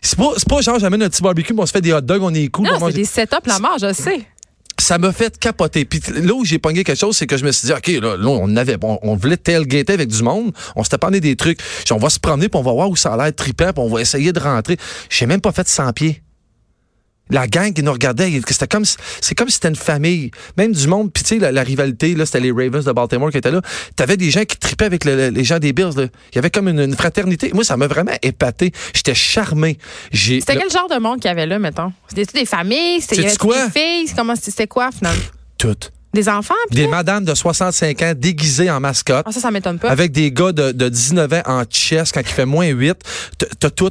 C'est 0.00 0.18
pas, 0.18 0.32
pas 0.48 0.60
genre 0.60 0.78
j'amène 0.78 1.02
un 1.02 1.08
petit 1.08 1.22
barbecue, 1.22 1.54
on 1.56 1.64
se 1.64 1.72
fait 1.72 1.80
des 1.80 1.92
hot 1.92 2.02
dogs, 2.02 2.22
on 2.22 2.34
est 2.34 2.48
cool. 2.48 2.68
on 2.68 2.78
Non, 2.78 2.86
c'est 2.88 2.94
des 2.96 3.04
setups 3.06 3.36
la 3.46 3.58
mort, 3.58 3.78
je 3.80 3.92
sais. 3.94 4.20
Ça 4.78 4.98
m'a 4.98 5.12
fait 5.12 5.38
capoter. 5.38 5.84
Puis 5.84 6.00
là 6.22 6.34
où 6.34 6.44
j'ai 6.44 6.58
pogné 6.58 6.84
quelque 6.84 6.98
chose, 6.98 7.16
c'est 7.16 7.26
que 7.26 7.36
je 7.36 7.44
me 7.44 7.52
suis 7.52 7.68
dit, 7.68 7.72
OK, 7.72 7.86
là, 8.02 8.16
là, 8.16 8.28
on 8.28 8.56
avait, 8.56 8.76
on, 8.82 8.98
on 9.02 9.16
voulait 9.16 9.36
tailgater 9.36 9.92
avec 9.92 10.08
du 10.08 10.22
monde. 10.22 10.52
On 10.76 10.82
s'était 10.82 10.98
parlé 10.98 11.20
des 11.20 11.36
trucs. 11.36 11.60
On 11.90 11.96
va 11.96 12.10
se 12.10 12.18
promener, 12.18 12.48
puis 12.48 12.58
on 12.58 12.62
va 12.62 12.72
voir 12.72 12.90
où 12.90 12.96
ça 12.96 13.14
a 13.14 13.16
l'air 13.16 13.34
trippant, 13.34 13.72
puis 13.72 13.82
on 13.82 13.88
va 13.88 14.00
essayer 14.00 14.32
de 14.32 14.40
rentrer. 14.40 14.76
J'ai 15.10 15.26
même 15.26 15.40
pas 15.40 15.52
fait 15.52 15.68
100 15.68 15.92
pieds. 15.92 16.23
La 17.30 17.46
gang 17.46 17.72
qui 17.72 17.82
nous 17.82 17.92
regardait, 17.92 18.30
c'était 18.48 18.66
comme, 18.68 18.84
si- 18.84 18.96
c'est 19.20 19.34
comme 19.34 19.48
si 19.48 19.54
c'était 19.54 19.68
une 19.68 19.76
famille. 19.76 20.30
Même 20.58 20.72
du 20.72 20.86
monde. 20.86 21.10
Puis 21.12 21.22
tu 21.24 21.28
sais, 21.30 21.38
la, 21.38 21.52
la 21.52 21.62
rivalité, 21.62 22.14
là, 22.14 22.26
c'était 22.26 22.40
les 22.40 22.50
Ravens 22.52 22.84
de 22.84 22.92
Baltimore 22.92 23.30
qui 23.30 23.38
étaient 23.38 23.50
là. 23.50 23.62
T'avais 23.96 24.16
des 24.18 24.30
gens 24.30 24.44
qui 24.44 24.58
trippaient 24.58 24.84
avec 24.84 25.04
le- 25.06 25.16
le- 25.16 25.28
les 25.30 25.42
gens 25.44 25.58
des 25.58 25.72
Bills. 25.72 25.96
là. 25.96 26.04
Il 26.32 26.34
y 26.36 26.38
avait 26.38 26.50
comme 26.50 26.68
une, 26.68 26.80
une 26.80 26.94
fraternité. 26.94 27.50
Moi, 27.54 27.64
ça 27.64 27.76
m'a 27.78 27.86
vraiment 27.86 28.12
épaté. 28.22 28.72
J'étais 28.94 29.14
charmé. 29.14 29.78
J'ai, 30.12 30.40
C'était 30.40 30.56
quel 30.56 30.70
genre 30.70 30.88
de 30.88 30.98
monde 31.00 31.16
qu'il 31.20 31.28
y 31.28 31.32
avait 31.32 31.46
là, 31.46 31.58
mettons? 31.58 31.92
C'était 32.08 32.40
des 32.40 32.44
familles? 32.46 33.00
C'était 33.00 33.16
des 33.22 33.28
filles? 33.70 34.12
Comment, 34.14 34.34
c'était 34.36 34.66
quoi, 34.66 34.90
finalement? 34.92 35.18
tout. 35.58 35.74
Des 36.12 36.28
enfants? 36.28 36.54
puis 36.70 36.76
Des 36.76 36.86
madames 36.86 37.24
de 37.24 37.34
65 37.34 38.02
ans 38.02 38.12
déguisées 38.14 38.70
en 38.70 38.78
mascotte. 38.80 39.24
Ah, 39.26 39.32
ça, 39.32 39.40
ça 39.40 39.50
m'étonne 39.50 39.78
pas. 39.78 39.90
avec 39.90 40.12
des 40.12 40.30
gars 40.30 40.52
de, 40.52 40.70
de 40.72 40.88
19 40.88 41.32
ans 41.32 41.42
en 41.46 41.64
chess 41.68 42.12
quand 42.12 42.20
il 42.20 42.26
fait 42.26 42.44
moins 42.46 42.66
8. 42.68 42.94
T'as- 43.38 43.46
T'as 43.58 43.70
tout. 43.70 43.90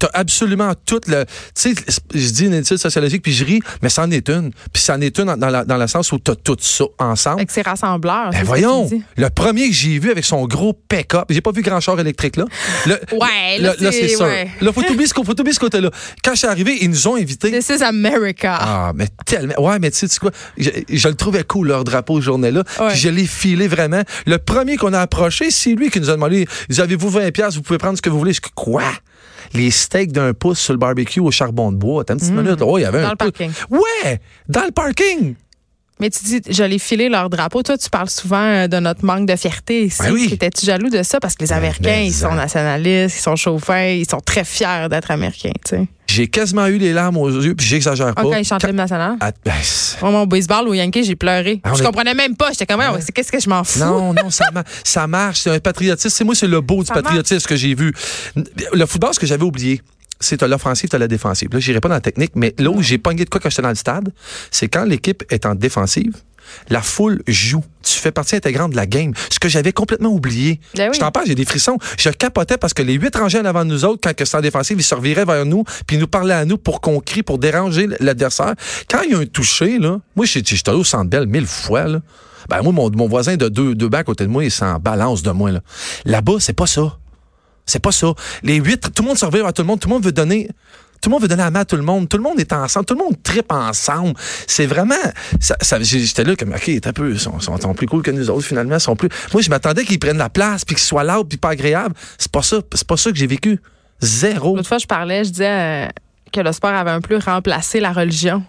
T'as 0.00 0.08
absolument 0.14 0.72
tout 0.84 1.00
le. 1.06 1.24
Tu 1.24 1.30
sais, 1.54 1.74
je 2.14 2.30
dis 2.30 2.46
une 2.46 2.54
étude 2.54 2.78
sociologique 2.78 3.22
puis 3.22 3.32
je 3.32 3.44
ris, 3.44 3.60
mais 3.82 3.88
c'en 3.88 4.10
est 4.10 4.28
une. 4.28 4.50
Puis 4.72 4.82
c'en 4.82 5.00
est 5.00 5.16
une 5.18 5.36
dans, 5.36 5.48
la, 5.50 5.64
dans 5.64 5.76
le 5.76 5.86
sens 5.86 6.10
où 6.10 6.18
t'as 6.18 6.34
tout 6.34 6.56
ça 6.58 6.84
ensemble. 6.98 7.40
Avec 7.40 7.50
ses 7.52 7.62
rassembleurs. 7.62 8.30
Ben 8.30 8.42
voyons, 8.44 8.90
le 9.16 9.28
premier 9.30 9.68
que 9.68 9.74
j'ai 9.74 9.98
vu 9.98 10.10
avec 10.10 10.24
son 10.24 10.46
gros 10.46 10.72
pick-up, 10.72 11.26
j'ai 11.30 11.42
pas 11.42 11.52
vu 11.52 11.62
grand 11.62 11.80
char 11.80 12.00
électrique 12.00 12.36
là. 12.36 12.46
Le- 12.86 12.98
Ouais, 13.20 13.58
là, 13.58 13.74
là, 13.78 13.92
c'est 13.92 14.08
sûr. 14.08 14.22
ouais. 14.22 14.48
Là, 14.60 14.72
faut 14.72 14.80
oublier 14.80 15.06
faut 15.14 15.22
oublier 15.38 15.52
ce 15.52 15.60
côté-là. 15.60 15.90
Quand 16.24 16.32
je 16.32 16.38
suis 16.38 16.46
arrivé, 16.46 16.78
ils 16.80 16.88
nous 16.88 17.06
ont 17.08 17.16
invités. 17.16 17.50
This 17.50 17.68
is 17.68 17.82
America. 17.84 18.56
Ah, 18.58 18.92
mais 18.94 19.08
tellement. 19.26 19.54
Ouais, 19.58 19.78
mais 19.78 19.90
tu 19.90 20.08
sais 20.08 20.18
quoi? 20.18 20.30
Je, 20.56 20.70
je 20.88 21.08
le 21.08 21.14
trouvais 21.14 21.44
cool, 21.44 21.68
leur 21.68 21.84
drapeau, 21.84 22.20
ce 22.20 22.24
journée-là. 22.24 22.62
Ouais. 22.80 22.88
Puis 22.88 22.98
je 23.00 23.08
l'ai 23.10 23.26
filé 23.26 23.68
vraiment. 23.68 24.02
Le 24.26 24.38
premier 24.38 24.76
qu'on 24.78 24.94
a 24.94 25.00
approché, 25.00 25.50
c'est 25.50 25.74
lui 25.74 25.90
qui 25.90 26.00
nous 26.00 26.08
a 26.08 26.12
demandé 26.14 26.46
dit, 26.70 26.80
Avez-vous 26.80 27.10
20$, 27.10 27.30
piastres, 27.32 27.56
vous 27.56 27.62
pouvez 27.62 27.78
prendre 27.78 27.98
ce 27.98 28.02
que 28.02 28.08
vous 28.08 28.18
voulez. 28.18 28.32
Je 28.32 28.40
dis, 28.40 28.48
Quoi? 28.54 28.82
Les 29.52 29.70
steaks 29.70 30.12
d'un 30.12 30.32
pouce 30.32 30.60
sur 30.60 30.72
le 30.72 30.78
barbecue 30.78 31.20
au 31.20 31.30
charbon 31.30 31.72
de 31.72 31.76
bois. 31.76 32.02
Attends 32.02 32.14
une 32.14 32.20
petite 32.20 32.34
minute. 32.34 32.62
Oh, 32.62 32.78
il 32.78 32.82
y 32.82 32.84
avait. 32.84 33.02
Dans 33.02 33.08
un 33.08 33.10
le 33.10 33.16
parking. 33.16 33.50
Ouais! 33.70 34.20
Dans 34.48 34.64
le 34.64 34.70
parking! 34.70 35.34
Mais 36.00 36.08
tu 36.08 36.24
dis, 36.24 36.40
je 36.48 36.62
l'ai 36.62 36.78
filé 36.78 37.10
leur 37.10 37.28
drapeau. 37.28 37.62
Toi, 37.62 37.76
tu 37.76 37.90
parles 37.90 38.08
souvent 38.08 38.42
euh, 38.42 38.68
de 38.68 38.78
notre 38.78 39.04
manque 39.04 39.26
de 39.26 39.36
fierté 39.36 39.84
ici. 39.84 40.02
Ben 40.02 40.12
oui. 40.12 40.30
Étais-tu 40.32 40.64
jaloux 40.64 40.88
de 40.88 41.02
ça? 41.02 41.20
Parce 41.20 41.34
que 41.34 41.44
les 41.44 41.52
Américains, 41.52 41.90
mais 41.90 42.06
ils 42.06 42.12
sont 42.14 42.32
nationalistes, 42.32 43.18
ils 43.18 43.22
sont 43.22 43.36
chauffins, 43.36 43.84
ils 43.84 44.08
sont 44.08 44.20
très 44.20 44.44
fiers 44.44 44.88
d'être 44.88 45.10
Américains, 45.10 45.52
tu 45.62 45.76
sais. 45.76 45.88
J'ai 46.12 46.26
quasiment 46.26 46.66
eu 46.66 46.76
les 46.78 46.92
larmes 46.92 47.16
aux 47.18 47.30
yeux, 47.30 47.54
puis 47.54 47.64
j'exagère 47.66 48.08
Ah, 48.08 48.14
pas. 48.14 48.22
quand 48.22 48.34
ils 48.36 48.44
chantent 48.44 48.64
l'hymne 48.64 48.76
national. 48.76 49.16
Ah, 49.20 49.30
ben, 49.44 49.52
Moi, 50.02 50.10
mon 50.10 50.26
baseball 50.26 50.66
au 50.68 50.74
Yankee, 50.74 51.04
j'ai 51.04 51.14
pleuré. 51.14 51.60
Ah, 51.62 51.72
je 51.74 51.82
est- 51.82 51.86
comprenais 51.86 52.14
même 52.14 52.34
pas. 52.36 52.50
J'étais 52.50 52.66
comme, 52.66 52.80
Ouais, 52.80 53.00
c'est 53.00 53.12
qu'est-ce 53.12 53.30
que 53.30 53.38
je 53.38 53.48
m'en 53.48 53.62
fous? 53.62 53.78
Non, 53.78 54.12
non, 54.12 54.28
ça, 54.30 54.46
ma- 54.52 54.64
ça 54.82 55.06
marche. 55.06 55.40
C'est 55.40 55.50
un 55.50 55.60
patriotisme. 55.60 56.08
C'est 56.08 56.24
moi, 56.24 56.34
c'est 56.34 56.48
le 56.48 56.60
beau 56.60 56.82
du 56.82 56.90
patriotisme 56.92 57.46
que 57.46 57.54
j'ai 57.56 57.74
vu. 57.74 57.92
Le 58.72 58.86
football, 58.86 59.14
ce 59.14 59.20
que 59.20 59.26
j'avais 59.26 59.44
oublié, 59.44 59.80
c'est 60.18 60.42
l'offensive, 60.42 60.88
t'as 60.88 60.98
la 60.98 61.08
défensive. 61.08 61.48
Là, 61.52 61.60
j'irai 61.60 61.80
pas 61.80 61.88
dans 61.88 61.94
la 61.94 62.00
technique, 62.00 62.32
mais 62.34 62.54
là 62.58 62.70
où 62.70 62.82
j'ai 62.82 62.98
pogné 62.98 63.24
de 63.24 63.30
quoi 63.30 63.40
quand 63.40 63.48
j'étais 63.50 63.62
dans 63.62 63.68
le 63.70 63.74
stade, 63.74 64.12
c'est 64.50 64.68
quand 64.68 64.84
l'équipe 64.84 65.22
est 65.30 65.46
en 65.46 65.54
défensive, 65.54 66.12
la 66.68 66.82
foule 66.82 67.22
joue. 67.26 67.64
Tu 67.82 67.98
fais 67.98 68.12
partie 68.12 68.36
intégrante 68.36 68.72
de 68.72 68.76
la 68.76 68.86
game. 68.86 69.12
Ce 69.30 69.38
que 69.38 69.48
j'avais 69.48 69.72
complètement 69.72 70.10
oublié. 70.10 70.60
Ben 70.76 70.88
oui. 70.88 70.94
Je 70.94 71.00
t'en 71.00 71.10
parle, 71.10 71.26
j'ai 71.26 71.34
des 71.34 71.44
frissons. 71.44 71.78
Je 71.98 72.10
capotais 72.10 72.58
parce 72.58 72.74
que 72.74 72.82
les 72.82 72.94
huit 72.94 73.14
rangées 73.16 73.38
en 73.38 73.44
avant 73.44 73.64
de 73.64 73.70
nous 73.70 73.84
autres, 73.84 74.00
quand 74.02 74.14
que 74.14 74.24
c'était 74.24 74.38
en 74.38 74.42
défensive, 74.42 74.78
ils 74.78 74.84
se 74.84 74.94
reviraient 74.94 75.24
vers 75.24 75.46
nous, 75.46 75.64
puis 75.86 75.96
ils 75.96 76.00
nous 76.00 76.08
parlaient 76.08 76.34
à 76.34 76.44
nous 76.44 76.58
pour 76.58 76.80
qu'on 76.80 77.00
crie, 77.00 77.22
pour 77.22 77.38
déranger 77.38 77.88
l'adversaire. 78.00 78.54
Quand 78.88 79.02
il 79.02 79.12
y 79.12 79.14
a 79.14 79.18
un 79.18 79.26
touché, 79.26 79.78
là, 79.78 79.98
moi, 80.16 80.26
j'étais 80.26 80.56
allé 80.68 80.78
au 80.78 80.84
Centre 80.84 81.08
Bell 81.08 81.26
mille 81.26 81.46
fois, 81.46 81.86
là. 81.86 82.00
Ben, 82.48 82.62
moi, 82.62 82.72
mon, 82.72 82.90
mon 82.90 83.06
voisin 83.06 83.36
de 83.36 83.48
deux, 83.48 83.74
deux 83.74 83.88
à 83.92 84.02
côté 84.02 84.24
de 84.24 84.30
moi, 84.30 84.44
il 84.44 84.50
s'en 84.50 84.78
balance 84.78 85.22
de 85.22 85.30
moi, 85.30 85.52
là. 85.52 85.60
Là-bas, 86.04 86.34
c'est 86.40 86.52
pas 86.52 86.66
ça. 86.66 86.98
C'est 87.66 87.78
pas 87.78 87.92
ça. 87.92 88.12
Les 88.42 88.56
huit, 88.56 88.80
tout 88.92 89.02
le 89.02 89.08
monde 89.08 89.18
se 89.18 89.24
revient 89.24 89.42
vers 89.42 89.52
tout 89.52 89.62
le 89.62 89.68
monde, 89.68 89.78
tout 89.78 89.88
le 89.88 89.94
monde 89.94 90.04
veut 90.04 90.12
donner. 90.12 90.48
Tout 91.00 91.08
le 91.08 91.12
monde 91.12 91.22
veut 91.22 91.28
donner 91.28 91.42
la 91.42 91.50
main 91.50 91.60
à 91.60 91.64
tout 91.64 91.76
le 91.76 91.82
monde. 91.82 92.08
Tout 92.08 92.16
le 92.18 92.22
monde 92.22 92.38
est 92.38 92.52
ensemble. 92.52 92.86
Tout 92.86 92.94
le 92.94 93.02
monde 93.04 93.22
tripe 93.22 93.50
ensemble. 93.52 94.14
C'est 94.46 94.66
vraiment. 94.66 94.94
ça- 95.40 95.78
J'étais 95.80 96.24
là 96.24 96.36
comme, 96.36 96.52
OK, 96.52 96.70
t'as 96.82 96.90
un 96.90 96.92
peu. 96.92 97.10
Ils 97.12 97.18
sont, 97.20 97.38
sont- 97.40 97.74
plus 97.74 97.86
cool 97.86 98.02
que 98.02 98.10
nous 98.10 98.28
autres, 98.30 98.46
finalement. 98.46 98.78
Sont 98.78 98.96
plus. 98.96 99.08
Moi, 99.32 99.42
je 99.42 99.48
m'attendais 99.50 99.84
qu'ils 99.84 99.98
prennent 99.98 100.18
la 100.18 100.28
place, 100.28 100.64
puis 100.64 100.74
qu'ils 100.74 100.84
soient 100.84 101.04
là, 101.04 101.22
puis 101.26 101.38
pas 101.38 101.50
agréables. 101.50 101.94
C'est 102.18 102.30
pas 102.30 102.42
ça. 102.42 102.58
C'est 102.74 102.86
pas 102.86 102.96
ça 102.96 103.10
que 103.10 103.16
j'ai 103.16 103.26
vécu. 103.26 103.60
Zéro. 104.00 104.56
L'autre 104.56 104.68
fois, 104.68 104.78
je 104.78 104.86
parlais, 104.86 105.24
je 105.24 105.30
disais 105.30 105.48
euh, 105.48 105.88
que 106.32 106.40
le 106.40 106.52
sport 106.52 106.70
avait 106.70 106.90
un 106.90 107.00
peu 107.00 107.18
remplacé 107.18 107.80
la 107.80 107.92
religion. 107.92 108.42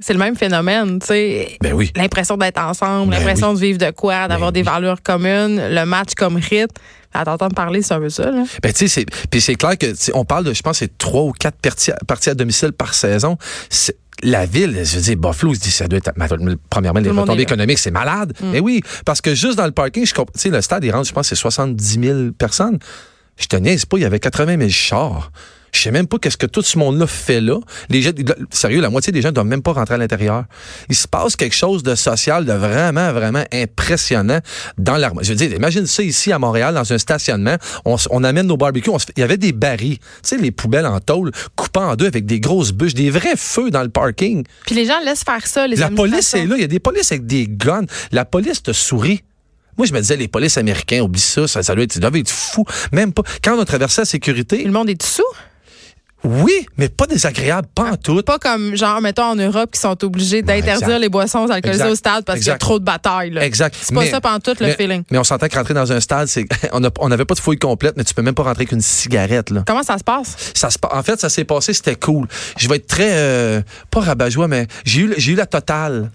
C'est 0.00 0.12
le 0.12 0.18
même 0.18 0.36
phénomène, 0.36 0.98
tu 1.00 1.06
sais. 1.06 1.58
Ben 1.60 1.72
oui. 1.72 1.90
L'impression 1.96 2.36
d'être 2.36 2.58
ensemble, 2.60 3.10
Ben 3.10 3.18
l'impression 3.18 3.52
de 3.54 3.58
vivre 3.58 3.78
de 3.78 3.90
quoi, 3.90 4.28
d'avoir 4.28 4.52
Ben 4.52 4.60
des 4.62 4.68
oui. 4.68 4.72
valeurs 4.74 5.02
communes, 5.02 5.60
le 5.70 5.84
match 5.84 6.10
comme 6.16 6.36
rythme. 6.36 6.74
À 7.14 7.24
t'entendre 7.24 7.54
parler, 7.54 7.80
c'est 7.82 7.94
un 7.94 8.00
peu 8.00 8.10
ça, 8.10 8.30
là. 8.30 8.44
Ben, 8.62 8.72
tu 8.72 8.80
sais, 8.80 8.88
c'est- 8.88 9.06
puis 9.30 9.40
c'est 9.40 9.54
clair 9.54 9.78
que, 9.78 9.86
on 10.14 10.24
parle 10.26 10.44
de, 10.44 10.52
je 10.52 10.60
pense, 10.62 10.78
c'est 10.78 10.98
trois 10.98 11.22
ou 11.22 11.32
quatre 11.32 11.56
parties, 11.60 11.90
parties 12.06 12.28
à 12.30 12.34
domicile 12.34 12.72
par 12.72 12.94
saison. 12.94 13.36
C'est- 13.70 13.96
La 14.24 14.46
ville, 14.46 14.76
je 14.84 14.96
veux 14.96 15.00
dire, 15.02 15.16
Buffalo, 15.16 15.54
je 15.54 15.60
dis, 15.60 15.70
ça 15.70 15.86
doit 15.86 15.98
être, 15.98 16.10
premièrement, 16.68 16.98
les 16.98 17.08
retombées. 17.10 17.36
Mm. 17.36 17.40
économiques, 17.40 17.78
c'est 17.78 17.92
malade. 17.92 18.32
Mais 18.42 18.58
oui, 18.58 18.82
parce 19.06 19.20
que 19.20 19.32
juste 19.34 19.56
dans 19.56 19.64
le 19.66 19.70
parking, 19.70 20.04
je 20.04 20.12
comp- 20.12 20.32
tu 20.32 20.40
sais, 20.40 20.48
le 20.50 20.60
stade, 20.60 20.82
il 20.84 20.90
rentre, 20.90 21.06
je 21.08 21.12
pense, 21.12 21.28
c'est 21.28 21.36
70 21.36 22.00
000 22.02 22.18
personnes. 22.36 22.78
Je 23.38 23.46
te 23.46 23.54
niaise 23.56 23.84
pas, 23.84 23.96
il 23.96 24.02
y 24.02 24.04
avait 24.04 24.18
80 24.18 24.58
000 24.58 24.70
chars. 24.70 25.30
Je 25.72 25.80
sais 25.80 25.90
même 25.90 26.06
pas 26.06 26.18
qu'est-ce 26.18 26.36
que 26.36 26.46
tout 26.46 26.62
ce 26.62 26.78
monde-là 26.78 27.06
fait 27.06 27.40
là. 27.40 27.58
Les 27.88 28.02
gens, 28.02 28.10
sérieux, 28.50 28.80
la 28.80 28.90
moitié 28.90 29.12
des 29.12 29.22
gens 29.22 29.28
ne 29.28 29.34
doivent 29.34 29.46
même 29.46 29.62
pas 29.62 29.72
rentrer 29.72 29.94
à 29.94 29.98
l'intérieur. 29.98 30.44
Il 30.88 30.96
se 30.96 31.06
passe 31.06 31.36
quelque 31.36 31.54
chose 31.54 31.82
de 31.82 31.94
social, 31.94 32.44
de 32.44 32.52
vraiment, 32.52 33.12
vraiment 33.12 33.44
impressionnant 33.52 34.40
dans 34.78 34.96
l'armée. 34.96 35.22
Je 35.24 35.30
veux 35.30 35.36
dire, 35.36 35.52
imagine 35.52 35.86
ça 35.86 36.02
ici 36.02 36.32
à 36.32 36.38
Montréal, 36.38 36.74
dans 36.74 36.92
un 36.92 36.98
stationnement. 36.98 37.56
On, 37.84 38.24
amène 38.24 38.46
nos 38.46 38.56
barbecues. 38.56 38.90
on 38.90 38.98
se 38.98 39.06
fait- 39.06 39.12
il 39.16 39.20
y 39.20 39.24
avait 39.24 39.36
des 39.36 39.52
barils, 39.52 39.98
tu 39.98 40.04
sais, 40.22 40.36
les 40.36 40.50
poubelles 40.50 40.86
en 40.86 41.00
tôle, 41.00 41.32
coupées 41.56 41.80
en 41.80 41.96
deux 41.96 42.06
avec 42.06 42.26
des 42.26 42.40
grosses 42.40 42.72
bûches, 42.72 42.94
des 42.94 43.10
vrais 43.10 43.36
feux 43.36 43.70
dans 43.70 43.82
le 43.82 43.88
parking. 43.88 44.44
Puis 44.66 44.74
les 44.74 44.86
gens 44.86 44.98
laissent 45.04 45.24
faire 45.24 45.46
ça, 45.46 45.66
les 45.66 45.76
La 45.76 45.90
police 45.90 46.34
est 46.34 46.46
là. 46.46 46.56
Il 46.56 46.60
y 46.62 46.64
a 46.64 46.68
des 46.68 46.80
polices 46.80 47.12
avec 47.12 47.26
des 47.26 47.46
guns. 47.46 47.86
La 48.12 48.24
police 48.24 48.62
te 48.62 48.72
sourit. 48.72 49.22
Moi, 49.76 49.86
je 49.86 49.92
me 49.92 50.00
disais, 50.00 50.16
les 50.16 50.26
polices 50.26 50.58
américains, 50.58 51.00
oublie 51.02 51.20
ça, 51.20 51.46
ça, 51.46 51.62
ça 51.62 51.74
doit 51.74 51.84
être, 51.84 51.92
ça 51.92 52.00
doit 52.00 52.18
être 52.18 52.30
fou. 52.30 52.64
Même 52.90 53.12
pas. 53.12 53.22
Quand 53.44 53.56
on 53.56 53.60
a 53.60 53.64
traversé 53.64 54.00
la 54.00 54.06
sécurité, 54.06 54.64
Le 54.64 54.72
monde 54.72 54.90
est 54.90 55.00
sous? 55.02 55.22
Oui, 56.24 56.66
mais 56.76 56.88
pas 56.88 57.06
désagréable, 57.06 57.68
pas 57.74 57.92
en 57.92 57.96
tout. 57.96 58.22
Pas 58.22 58.38
comme, 58.38 58.74
genre, 58.76 59.00
mettons, 59.00 59.22
en 59.22 59.36
Europe, 59.36 59.70
qui 59.72 59.80
sont 59.80 60.04
obligés 60.04 60.42
d'interdire 60.42 60.98
les 60.98 61.08
boissons 61.08 61.46
alcoolisées 61.48 61.82
Exact. 61.82 61.92
au 61.92 61.94
stade 61.94 62.24
parce 62.24 62.38
qu'il 62.40 62.48
y 62.48 62.50
a 62.50 62.58
trop 62.58 62.78
de 62.80 62.84
batailles. 62.84 63.30
là. 63.30 63.44
Exact. 63.44 63.76
C'est 63.80 63.94
pas 63.94 64.00
Mais- 64.00 64.10
ça 64.10 64.20
pendant 64.20 64.40
tout 64.40 64.54
le 64.58 64.66
mais, 64.66 64.74
feeling. 64.74 65.04
Mais 65.10 65.18
on 65.18 65.24
s'entend 65.24 65.46
que 65.46 65.56
rentrer 65.56 65.74
dans 65.74 65.92
un 65.92 66.00
stade, 66.00 66.26
c'est 66.28 66.44
on 66.72 67.08
n'avait 67.08 67.24
pas 67.24 67.34
de 67.34 67.40
fouille 67.40 67.58
complète, 67.58 67.96
mais 67.96 68.04
tu 68.04 68.14
peux 68.14 68.22
même 68.22 68.34
pas 68.34 68.42
rentrer 68.42 68.66
qu'une 68.66 68.80
cigarette 68.80 69.50
là. 69.50 69.62
Comment 69.66 69.82
ça 69.84 69.96
se 69.96 70.04
passe? 70.04 70.34
Ça 70.54 70.70
se, 70.70 70.78
en 70.90 71.02
fait, 71.02 71.20
ça 71.20 71.28
s'est 71.28 71.44
passé, 71.44 71.72
c'était 71.72 71.94
cool. 71.96 72.26
Je 72.56 72.68
vais 72.68 72.76
être 72.76 72.86
très 72.88 73.10
euh, 73.12 73.62
pas 73.90 74.00
rabat-joie, 74.00 74.48
mais 74.48 74.66
j'ai 74.84 75.02
eu 75.02 75.14
j'ai 75.16 75.32
eu 75.32 75.36
la 75.36 75.46
totale. 75.46 76.10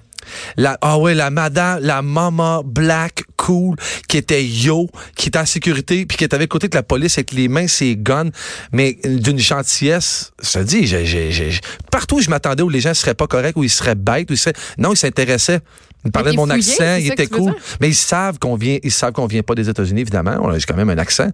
La, 0.58 0.78
ah 0.82 0.98
ouais, 0.98 1.14
la 1.14 1.30
madame, 1.30 1.80
la 1.82 2.02
mama 2.02 2.62
black 2.64 3.24
cool 3.38 3.76
qui 4.08 4.18
était 4.18 4.46
yo, 4.46 4.90
qui 5.16 5.28
était 5.30 5.40
en 5.40 5.46
sécurité, 5.46 6.06
puis 6.06 6.18
qui 6.18 6.24
était 6.24 6.36
avec 6.36 6.50
côté 6.50 6.68
de 6.68 6.76
la 6.76 6.84
police 6.84 7.18
avec 7.18 7.32
les 7.32 7.48
mains, 7.48 7.68
ses 7.68 7.96
guns, 7.98 8.30
mais 8.72 8.98
d'une 9.04 9.40
gentillesse. 9.40 10.32
Je 10.42 10.52
te 10.52 10.60
dis, 10.60 10.88
j'ai- 10.88 11.06
j'ai- 11.06 11.32
j'ai- 11.32 11.60
partout 11.92 12.18
où 12.18 12.22
je 12.22 12.30
m'attendais 12.30 12.64
où 12.64 12.70
les 12.70 12.80
gens 12.82 12.94
seraient 12.94 13.14
pas 13.16 13.28
corrects, 13.28 13.58
où 13.58 13.64
ils 13.64 13.70
seraient 13.70 13.96
bêtes, 13.96 14.30
où 14.30 14.34
ils 14.34 14.38
seraient, 14.38 14.54
non, 14.78 14.94
ils 14.94 14.98
s'intéressaient. 14.98 15.60
Ils 16.06 16.12
parlaient 16.12 16.32
de 16.32 16.36
mon 16.36 16.46
fouillé, 16.48 16.74
accent, 16.74 16.96
il 16.98 17.08
était 17.14 17.28
cool. 17.28 17.56
Mais 17.80 17.88
ils 17.88 17.96
savent 17.96 18.38
qu'on 18.38 18.56
vient, 18.58 18.78
ils 18.84 18.92
savent 18.92 19.14
qu'on 19.14 19.26
vient 19.26 19.42
pas 19.42 19.56
des 19.56 19.70
États-Unis, 19.70 20.02
évidemment. 20.02 20.36
On 20.42 20.50
a 20.50 20.58
quand 20.60 20.76
même 20.76 20.90
un 20.90 20.98
accent. 20.98 21.30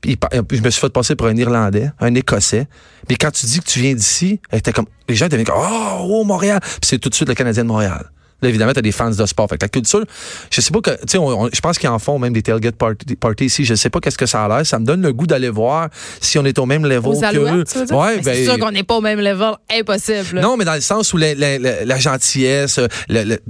Puis, 0.00 0.12
il 0.12 0.16
par- 0.16 0.30
je 0.32 0.60
me 0.60 0.70
suis 0.70 0.80
fait 0.80 0.88
passer 0.92 1.14
pour 1.14 1.28
un 1.28 1.36
Irlandais, 1.36 1.90
un 2.00 2.12
Écossais. 2.16 2.66
Puis 3.06 3.16
quand 3.16 3.30
tu 3.30 3.46
dis 3.46 3.60
que 3.60 3.66
tu 3.66 3.78
viens 3.78 3.94
d'ici, 3.94 4.40
était 4.52 4.72
comme, 4.72 4.86
les 5.08 5.14
gens 5.14 5.28
deviennent 5.28 5.46
comme, 5.46 5.60
oh, 5.60 5.98
oh, 6.08 6.24
Montréal. 6.24 6.58
Puis 6.60 6.80
c'est 6.82 6.98
tout 6.98 7.08
de 7.08 7.14
suite 7.14 7.28
le 7.28 7.36
Canadien 7.36 7.62
de 7.62 7.68
Montréal. 7.68 8.10
Là, 8.42 8.48
évidemment, 8.48 8.72
t'as 8.72 8.82
des 8.82 8.92
fans 8.92 9.10
de 9.10 9.26
sport. 9.26 9.48
Fait 9.48 9.58
que 9.58 9.64
la 9.64 9.68
culture, 9.68 10.04
je 10.50 10.60
sais 10.60 10.70
pas 10.70 10.80
que, 10.80 10.90
tu 11.06 11.18
sais, 11.18 11.18
je 11.52 11.60
pense 11.60 11.78
qu'ils 11.78 11.88
en 11.88 11.98
font 11.98 12.18
même 12.18 12.32
des 12.32 12.42
tailgate 12.42 12.76
party, 12.76 13.16
party 13.16 13.44
ici. 13.46 13.64
Je 13.64 13.74
sais 13.74 13.90
pas 13.90 14.00
qu'est-ce 14.00 14.18
que 14.18 14.26
ça 14.26 14.44
a 14.44 14.48
l'air. 14.48 14.66
Ça 14.66 14.78
me 14.78 14.84
donne 14.84 15.02
le 15.02 15.12
goût 15.12 15.26
d'aller 15.26 15.50
voir 15.50 15.88
si 16.20 16.38
on 16.38 16.44
est 16.44 16.58
au 16.58 16.66
même 16.66 16.84
level 16.84 17.06
Aux 17.12 17.12
que 17.20 17.24
eux. 17.24 17.24
alouettes, 17.24 17.72
tu 17.72 17.78
veux 17.78 17.84
dire? 17.86 17.96
Ouais, 17.96 18.16
Mais 18.16 18.22
ben, 18.22 18.34
c'est 18.34 18.44
sûr 18.44 18.58
qu'on 18.58 18.70
n'est 18.70 18.82
pas 18.82 18.96
au 18.96 19.00
même 19.00 19.20
level. 19.20 19.52
Impossible. 19.70 20.36
là. 20.36 20.40
non, 20.42 20.56
mais 20.56 20.64
dans 20.64 20.74
le 20.74 20.80
sens 20.80 21.12
où 21.12 21.16
la, 21.16 21.34
la- 21.34 21.58
la- 21.58 21.84
la 21.84 21.98
gentillesse, 21.98 22.80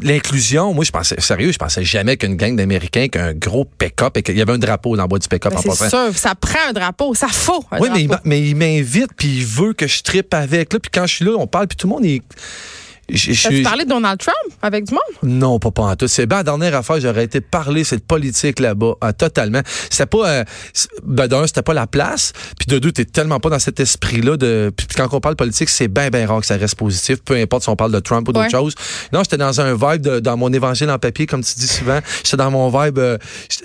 l'inclusion, 0.03 0.75
moi, 0.75 0.85
je 0.85 0.91
pensais, 0.91 1.17
sérieux, 1.21 1.53
je 1.53 1.59
pensais 1.59 1.85
jamais 1.85 2.17
qu'une 2.17 2.37
gang 2.37 2.57
d'Américains, 2.57 3.09
qu'un 3.09 3.33
gros 3.35 3.65
pick-up, 3.65 4.17
et 4.17 4.23
qu'il 4.23 4.37
y 4.37 4.43
avait 4.43 4.53
un 4.53 4.59
drapeau 4.59 4.97
dans 4.97 5.03
le 5.05 5.09
bois 5.09 5.19
du 5.19 5.29
pick-up 5.29 5.53
Ben, 5.53 5.59
en 5.59 5.75
c'est 5.75 5.89
sûr. 5.89 6.11
Ça 6.17 6.35
prend 6.35 6.59
un 6.69 6.73
drapeau. 6.73 7.15
Ça 7.15 7.29
faut. 7.29 7.65
un 7.71 7.79
Oui, 7.81 8.07
drapeau. 8.07 8.23
mais 8.25 8.41
il 8.43 8.57
m'invite, 8.57 9.11
puis 9.17 9.29
il 9.39 9.47
veut 9.47 9.73
que 9.73 9.87
je 9.87 10.03
trippe 10.03 10.35
avec. 10.35 10.73
Là, 10.73 10.79
puis 10.81 10.91
quand 10.93 11.07
je 11.07 11.15
suis 11.17 11.25
là, 11.25 11.33
on 11.39 11.47
parle, 11.47 11.67
puis 11.69 11.77
tout 11.77 11.87
le 11.87 11.93
monde 11.95 12.05
est. 12.05 12.23
je- 13.17 13.33
je 13.33 13.49
suis- 13.49 13.63
parlé 13.63 13.85
de 13.85 13.89
Donald 13.91 14.19
Trump 14.19 14.35
avec 14.63 14.85
du 14.85 14.95
monde? 14.95 15.01
non, 15.23 15.59
pas, 15.59 15.71
pas 15.71 15.83
en 15.83 15.97
tout. 15.97 16.09
C'est 16.09 16.27
bien 16.27 16.39
la 16.39 16.43
dernière 16.45 16.75
affaire, 16.77 17.01
j'aurais 17.01 17.25
été 17.25 17.41
parler 17.41 17.85
cette 17.85 18.07
politique 18.07 18.59
là-bas, 18.61 18.95
ah, 19.01 19.13
totalement. 19.13 19.61
C'était 19.91 20.07
pas, 20.07 20.29
euh, 20.29 20.45
ben, 21.05 21.27
d'un, 21.29 21.47
c'était 21.47 21.63
pas 21.63 21.75
la 21.75 21.87
place, 21.87 22.33
puis 22.59 22.67
de 22.67 22.79
deux, 22.79 22.93
t'es 22.93 23.05
tellement 23.05 23.41
pas 23.41 23.51
dans 23.51 23.59
cet 23.59 23.81
esprit-là 23.81 24.37
de, 24.37 24.73
puis 24.77 24.87
quand 24.97 25.09
on 25.13 25.21
parle 25.21 25.37
politique, 25.37 25.69
c'est 25.69 25.89
bien, 25.89 26.09
bien 26.11 26.27
rare 26.27 26.41
que 26.41 26.47
ça 26.47 26.57
reste 26.57 26.75
positif, 26.77 27.19
peu 27.25 27.35
importe 27.37 27.63
si 27.65 27.69
on 27.69 27.77
parle 27.77 27.93
de 27.93 28.01
Trump 28.01 28.29
ou 28.29 28.33
d'autres 28.33 28.45
Ouais. 28.47 28.51
choses. 28.51 28.75
Non, 29.13 29.23
j'étais 29.23 29.37
dans 29.39 29.61
un 29.61 29.75
vibe 29.75 30.03
de- 30.03 30.21
dans 30.21 30.37
mon 30.37 30.53
évangile 30.53 30.91
en 30.91 30.99
papier, 30.99 31.27
comme 31.27 31.43
tu 31.45 31.55
dis 31.57 31.69
souvent. 31.69 32.01
J'étais 32.25 32.37
dans 32.37 32.51
mon 32.51 32.69
vibe, 32.69 32.99
euh, 32.99 33.19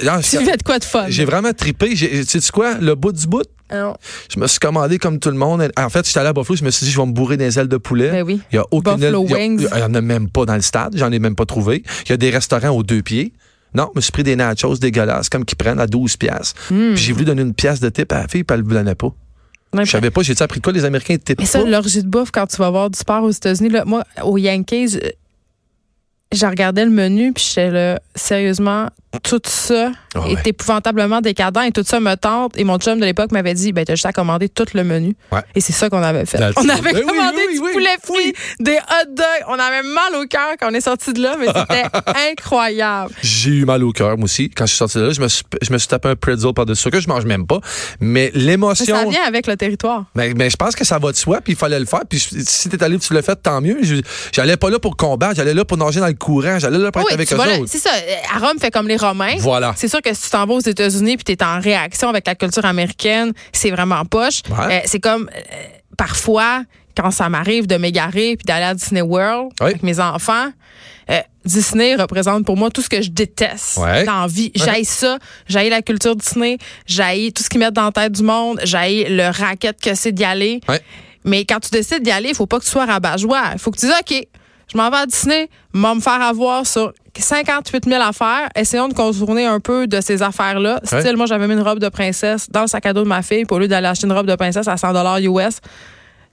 non, 0.04 0.20
Tu 0.22 0.38
vivais 0.38 0.58
de 0.58 0.64
quoi 0.64 0.80
de 0.80 0.84
fun? 0.86 1.06
j'ai 1.10 1.26
vraiment 1.26 1.54
trippé. 1.54 1.96
J'ai- 1.96 2.26
Tu 2.26 2.42
sais 2.42 2.52
quoi? 2.52 2.76
Le 2.80 2.96
bout 2.96 3.12
du 3.12 3.28
bout, 3.28 3.44
Alors, 3.70 3.98
je 4.34 4.40
me 4.40 4.46
suis 4.48 4.60
commandé 4.60 4.98
comme 5.00 5.20
tout 5.20 5.30
le 5.32 5.38
monde. 5.38 5.70
En 5.78 5.90
fait, 5.90 6.06
j'étais 6.06 6.20
allé 6.20 6.30
à 6.30 6.34
Buffalo, 6.34 6.56
je 6.56 6.64
me 6.64 6.70
suis 6.72 6.86
dit, 6.86 6.92
je 6.92 7.00
vais 7.00 7.06
me 7.08 7.12
bourrer 7.14 7.36
des 7.38 7.58
ailes 7.58 7.68
de 7.68 7.78
poulet. 7.78 8.12
Ben 8.12 8.24
oui. 8.24 8.40
Il 8.52 8.56
y 8.56 8.60
a 8.60 8.66
aucune 8.72 9.02
aile- 9.02 9.16
il 9.24 9.30
y 9.30 9.34
a- 9.34 9.38
wings. 9.38 9.68
Il 9.74 9.80
y 9.80 9.84
en 9.84 9.94
a 9.94 10.02
même 10.02 10.30
pas 10.30 10.46
dans 10.46 10.56
le 10.56 10.62
stade. 10.62 10.96
J'en 10.96 11.12
ai 11.12 11.20
même 11.20 11.36
pas 11.36 11.46
trouvé. 11.46 11.84
Il 12.06 12.10
y 12.10 12.14
a 12.14 12.18
des 12.18 12.30
restaurants 12.30 12.70
aux 12.70 12.84
deux 12.84 13.02
pieds. 13.02 13.34
Non, 13.74 13.90
je 13.94 13.98
me 13.98 14.02
suis 14.02 14.12
pris 14.12 14.24
des 14.24 14.36
nachos 14.36 14.76
dégueulasses, 14.78 15.30
comme 15.30 15.44
qu'ils 15.46 15.58
prennent 15.58 15.80
à 15.80 15.88
12 15.88 16.16
piastres. 16.16 16.62
Hmm. 16.72 16.94
Puis 16.94 17.04
j'ai 17.04 17.12
voulu 17.14 17.26
donner 17.26 17.42
une 17.42 17.54
pièce 17.54 17.80
de 17.80 17.90
tip 17.90 18.12
à 18.14 18.22
la 18.22 18.28
fille, 18.28 18.44
puis 18.44 18.56
elle 18.58 18.64
ne 18.64 18.70
donnait 18.70 18.96
pas. 18.96 19.10
Je 19.78 19.84
savais 19.92 20.10
pas, 20.12 20.22
j'ai-tu 20.22 20.42
appris 20.42 20.60
de 20.62 20.64
quoi 20.64 20.72
les 20.72 20.86
Américains 20.86 21.16
étaient 21.16 21.36
Mais 21.38 21.46
ça, 21.46 21.62
l'orgie 21.62 22.02
de 22.02 22.08
bouffe, 22.08 22.32
quand 22.32 22.48
tu 22.48 22.56
vas 22.56 22.70
voir 22.70 22.90
du 22.90 22.98
sport 22.98 23.24
aux 23.24 23.32
États-Unis, 23.32 23.72
moi, 23.86 24.06
aux 24.24 24.38
Yankees, 24.38 24.98
j'ai 26.32 26.48
regardé 26.48 26.84
le 26.84 26.92
menu, 26.92 27.32
puis 27.34 27.46
j'étais 27.48 27.72
là, 27.72 28.00
sérieusement, 28.16 28.88
tout 29.24 29.40
ça 29.46 29.92
Ah 30.16 30.20
est 30.28 30.34
ouais. 30.36 30.42
épouvantablement 30.46 31.22
décadent 31.22 31.62
et 31.66 31.72
tout 31.72 31.84
ça 31.86 32.00
me 32.00 32.16
tente. 32.16 32.58
Et 32.58 32.64
mon 32.64 32.78
chum 32.78 33.00
de 33.00 33.06
l'époque 33.06 33.32
m'avait 33.32 33.54
dit, 33.54 33.72
ben, 33.72 33.86
t'as 33.86 33.94
juste 33.94 34.06
à 34.06 34.12
commander 34.12 34.50
tout 34.50 34.66
le 34.74 34.84
menu. 34.84 35.16
Ouais. 35.32 35.40
Et 35.56 35.62
c'est 35.62 35.72
ça 35.72 35.90
qu'on 35.90 36.04
avait 36.04 36.26
fait. 36.26 36.38
That's 36.40 36.58
on 36.58 36.64
it. 36.64 36.72
avait 36.72 36.94
Ben 36.94 37.06
commandé 37.06 37.38
du 37.56 37.72
poulet 37.74 37.98
frit, 38.04 38.34
des 38.60 38.78
hot 38.78 39.10
dogs. 39.10 39.26
On 39.48 39.54
avait 39.60 39.84
mal 39.84 40.16
au 40.16 40.26
cœur 40.28 40.54
quand 40.60 40.70
on 40.72 40.74
est 40.74 40.82
sorti 40.82 41.14
de 41.14 41.22
là, 41.22 41.36
mais 41.40 41.48
c'était 41.48 41.86
incroyable. 42.32 43.12
J'ai 43.22 43.52
eu 43.52 43.66
mal 43.66 43.84
au 43.84 43.92
cœur, 43.92 44.18
moi 44.18 44.26
aussi. 44.26 44.50
Quand 44.50 44.66
je 44.66 44.70
suis 44.72 44.78
sorti 44.78 44.98
de 44.98 45.04
là, 45.06 45.12
je 45.14 45.22
me 45.22 45.28
suis, 45.28 45.44
je 45.62 45.72
me 45.72 45.78
suis 45.78 45.88
tapé 45.88 46.10
un 46.10 46.16
pretzel 46.16 46.54
par-dessus 46.54 46.90
que 46.90 47.00
je 47.00 47.08
mange 47.08 47.26
même 47.26 47.46
pas. 47.48 47.60
Mais 48.00 48.32
l'émotion. 48.34 48.96
ça 48.96 49.06
vient 49.06 49.24
avec 49.26 49.48
le 49.48 49.56
territoire. 49.58 50.06
Mais, 50.16 50.34
mais 50.34 50.50
je 50.50 50.56
pense 50.56 50.76
que 50.76 50.84
ça 50.86 51.00
va 51.00 51.12
de 51.12 51.18
soi, 51.18 51.42
puis 51.42 51.54
il 51.54 51.56
fallait 51.58 51.80
le 51.80 51.86
faire. 51.86 52.02
Puis 52.10 52.20
si 52.20 52.70
t'es 52.70 52.82
allé, 52.84 52.98
tu 53.00 53.14
l'as 53.14 53.22
fait, 53.22 53.36
tant 53.36 53.62
mieux. 53.62 53.78
J'allais 54.32 54.58
pas 54.58 54.70
là 54.70 54.80
pour 54.80 54.96
combattre, 54.98 55.36
j'allais 55.36 55.54
là 55.54 55.66
pour 55.66 55.78
nager 55.78 56.00
dans 56.00 56.08
le 56.08 56.14
courant, 56.14 56.60
j'allais 56.60 56.78
là 56.78 56.92
pour 56.92 57.02
être 57.02 57.08
Oui, 57.08 57.14
avec 57.14 57.32
eux 57.32 57.36
autres. 57.38 57.66
c'est 57.68 57.80
ça. 57.80 57.92
À 58.34 58.40
Rome, 58.40 58.58
fait 58.60 58.72
comme 58.72 58.88
les 58.88 58.98
Romains. 58.98 59.36
Voilà. 59.40 59.74
C'est 59.78 59.88
sûr 59.88 60.02
que 60.02 60.14
si 60.14 60.24
tu 60.24 60.30
t'en 60.30 60.46
vas 60.46 60.54
aux 60.54 60.60
États-Unis 60.60 61.18
puis 61.18 61.24
tu 61.24 61.32
es 61.34 61.44
en 61.44 61.60
réaction 61.60 62.10
avec 62.10 62.26
la 62.28 62.36
culture 62.36 62.66
américaine, 62.66 63.34
c'est 63.52 63.72
vraiment 63.72 64.04
poche. 64.06 64.42
Ouais. 64.50 64.76
Euh, 64.76 64.80
c'est 64.86 65.00
comme 65.00 65.30
euh, 65.36 65.40
parfois 65.98 66.64
quand 66.96 67.12
ça 67.12 67.30
m'arrive 67.30 67.68
de 67.68 67.76
m'égarer 67.78 68.36
puis 68.38 68.46
d'aller 68.46 68.66
à 68.66 68.74
Disney 68.74 69.02
World 69.02 69.52
Oui. 69.62 69.68
avec 69.68 69.84
mes 69.84 70.00
enfants. 70.00 70.48
euh, 71.12 71.20
Disney 71.46 71.96
représente 71.96 72.44
pour 72.46 72.58
moi 72.58 72.72
tout 72.72 72.82
ce 72.82 72.90
que 72.90 73.02
je 73.02 73.12
déteste 73.12 73.78
Ouais. 73.78 74.04
dans 74.06 74.22
la 74.22 74.28
vie. 74.28 74.52
Ouais. 74.58 74.66
J'haïs 74.66 74.86
ça, 74.86 75.20
j'haïs 75.48 75.70
la 75.70 75.84
culture 75.84 76.16
Disney, 76.16 76.58
j'haïs 76.88 77.32
tout 77.32 77.44
ce 77.44 77.50
qu'ils 77.50 77.60
mettent 77.60 77.74
dans 77.76 77.86
la 77.86 77.92
tête 77.92 78.14
du 78.14 78.24
monde, 78.24 78.60
j'haïs 78.64 79.06
le 79.10 79.30
racket 79.30 79.80
que 79.80 79.94
c'est 79.94 80.12
d'y 80.12 80.24
aller. 80.24 80.62
Ouais. 80.68 80.82
Mais 81.24 81.46
quand 81.46 81.60
tu 81.60 81.70
décides 81.70 82.02
d'y 82.02 82.10
aller, 82.12 82.30
il 82.30 82.36
faut 82.36 82.48
pas 82.48 82.58
que 82.60 82.64
tu 82.66 82.72
sois 82.72 82.86
rabat-joie. 82.86 83.42
Il 83.54 83.60
faut 83.60 83.70
que 83.72 83.78
tu 83.78 83.86
dises, 83.86 83.96
OK, 84.00 84.28
je 84.72 84.78
m'en 84.78 84.90
vais 84.90 84.98
à 84.98 85.06
Disney, 85.06 85.48
m'en 85.74 85.94
me 85.96 86.02
faire 86.02 86.22
avoir 86.22 86.66
sur 86.66 86.92
58 87.18 87.86
000 87.88 88.02
affaires. 88.02 88.50
Essayons 88.56 88.88
de 88.88 88.94
contourner 88.96 89.46
un 89.46 89.60
peu 89.60 89.86
de 89.88 90.02
ces 90.02 90.22
affaires-là. 90.24 90.80
Style, 90.84 91.16
moi, 91.18 91.26
j'avais 91.28 91.48
mis 91.48 91.54
une 91.54 91.62
robe 91.62 91.80
de 91.80 91.90
princesse 91.90 92.50
dans 92.50 92.62
le 92.62 92.68
sac 92.68 92.86
à 92.88 92.94
dos 92.94 93.04
de 93.04 93.08
ma 93.08 93.22
fille, 93.22 93.46
puis 93.46 93.56
au 93.56 93.60
lieu 93.60 93.68
d'aller 93.68 93.88
acheter 93.88 94.08
une 94.08 94.14
robe 94.14 94.26
de 94.28 94.36
princesse 94.36 94.68
à 94.68 94.76
100 94.78 94.92
US, 95.20 95.60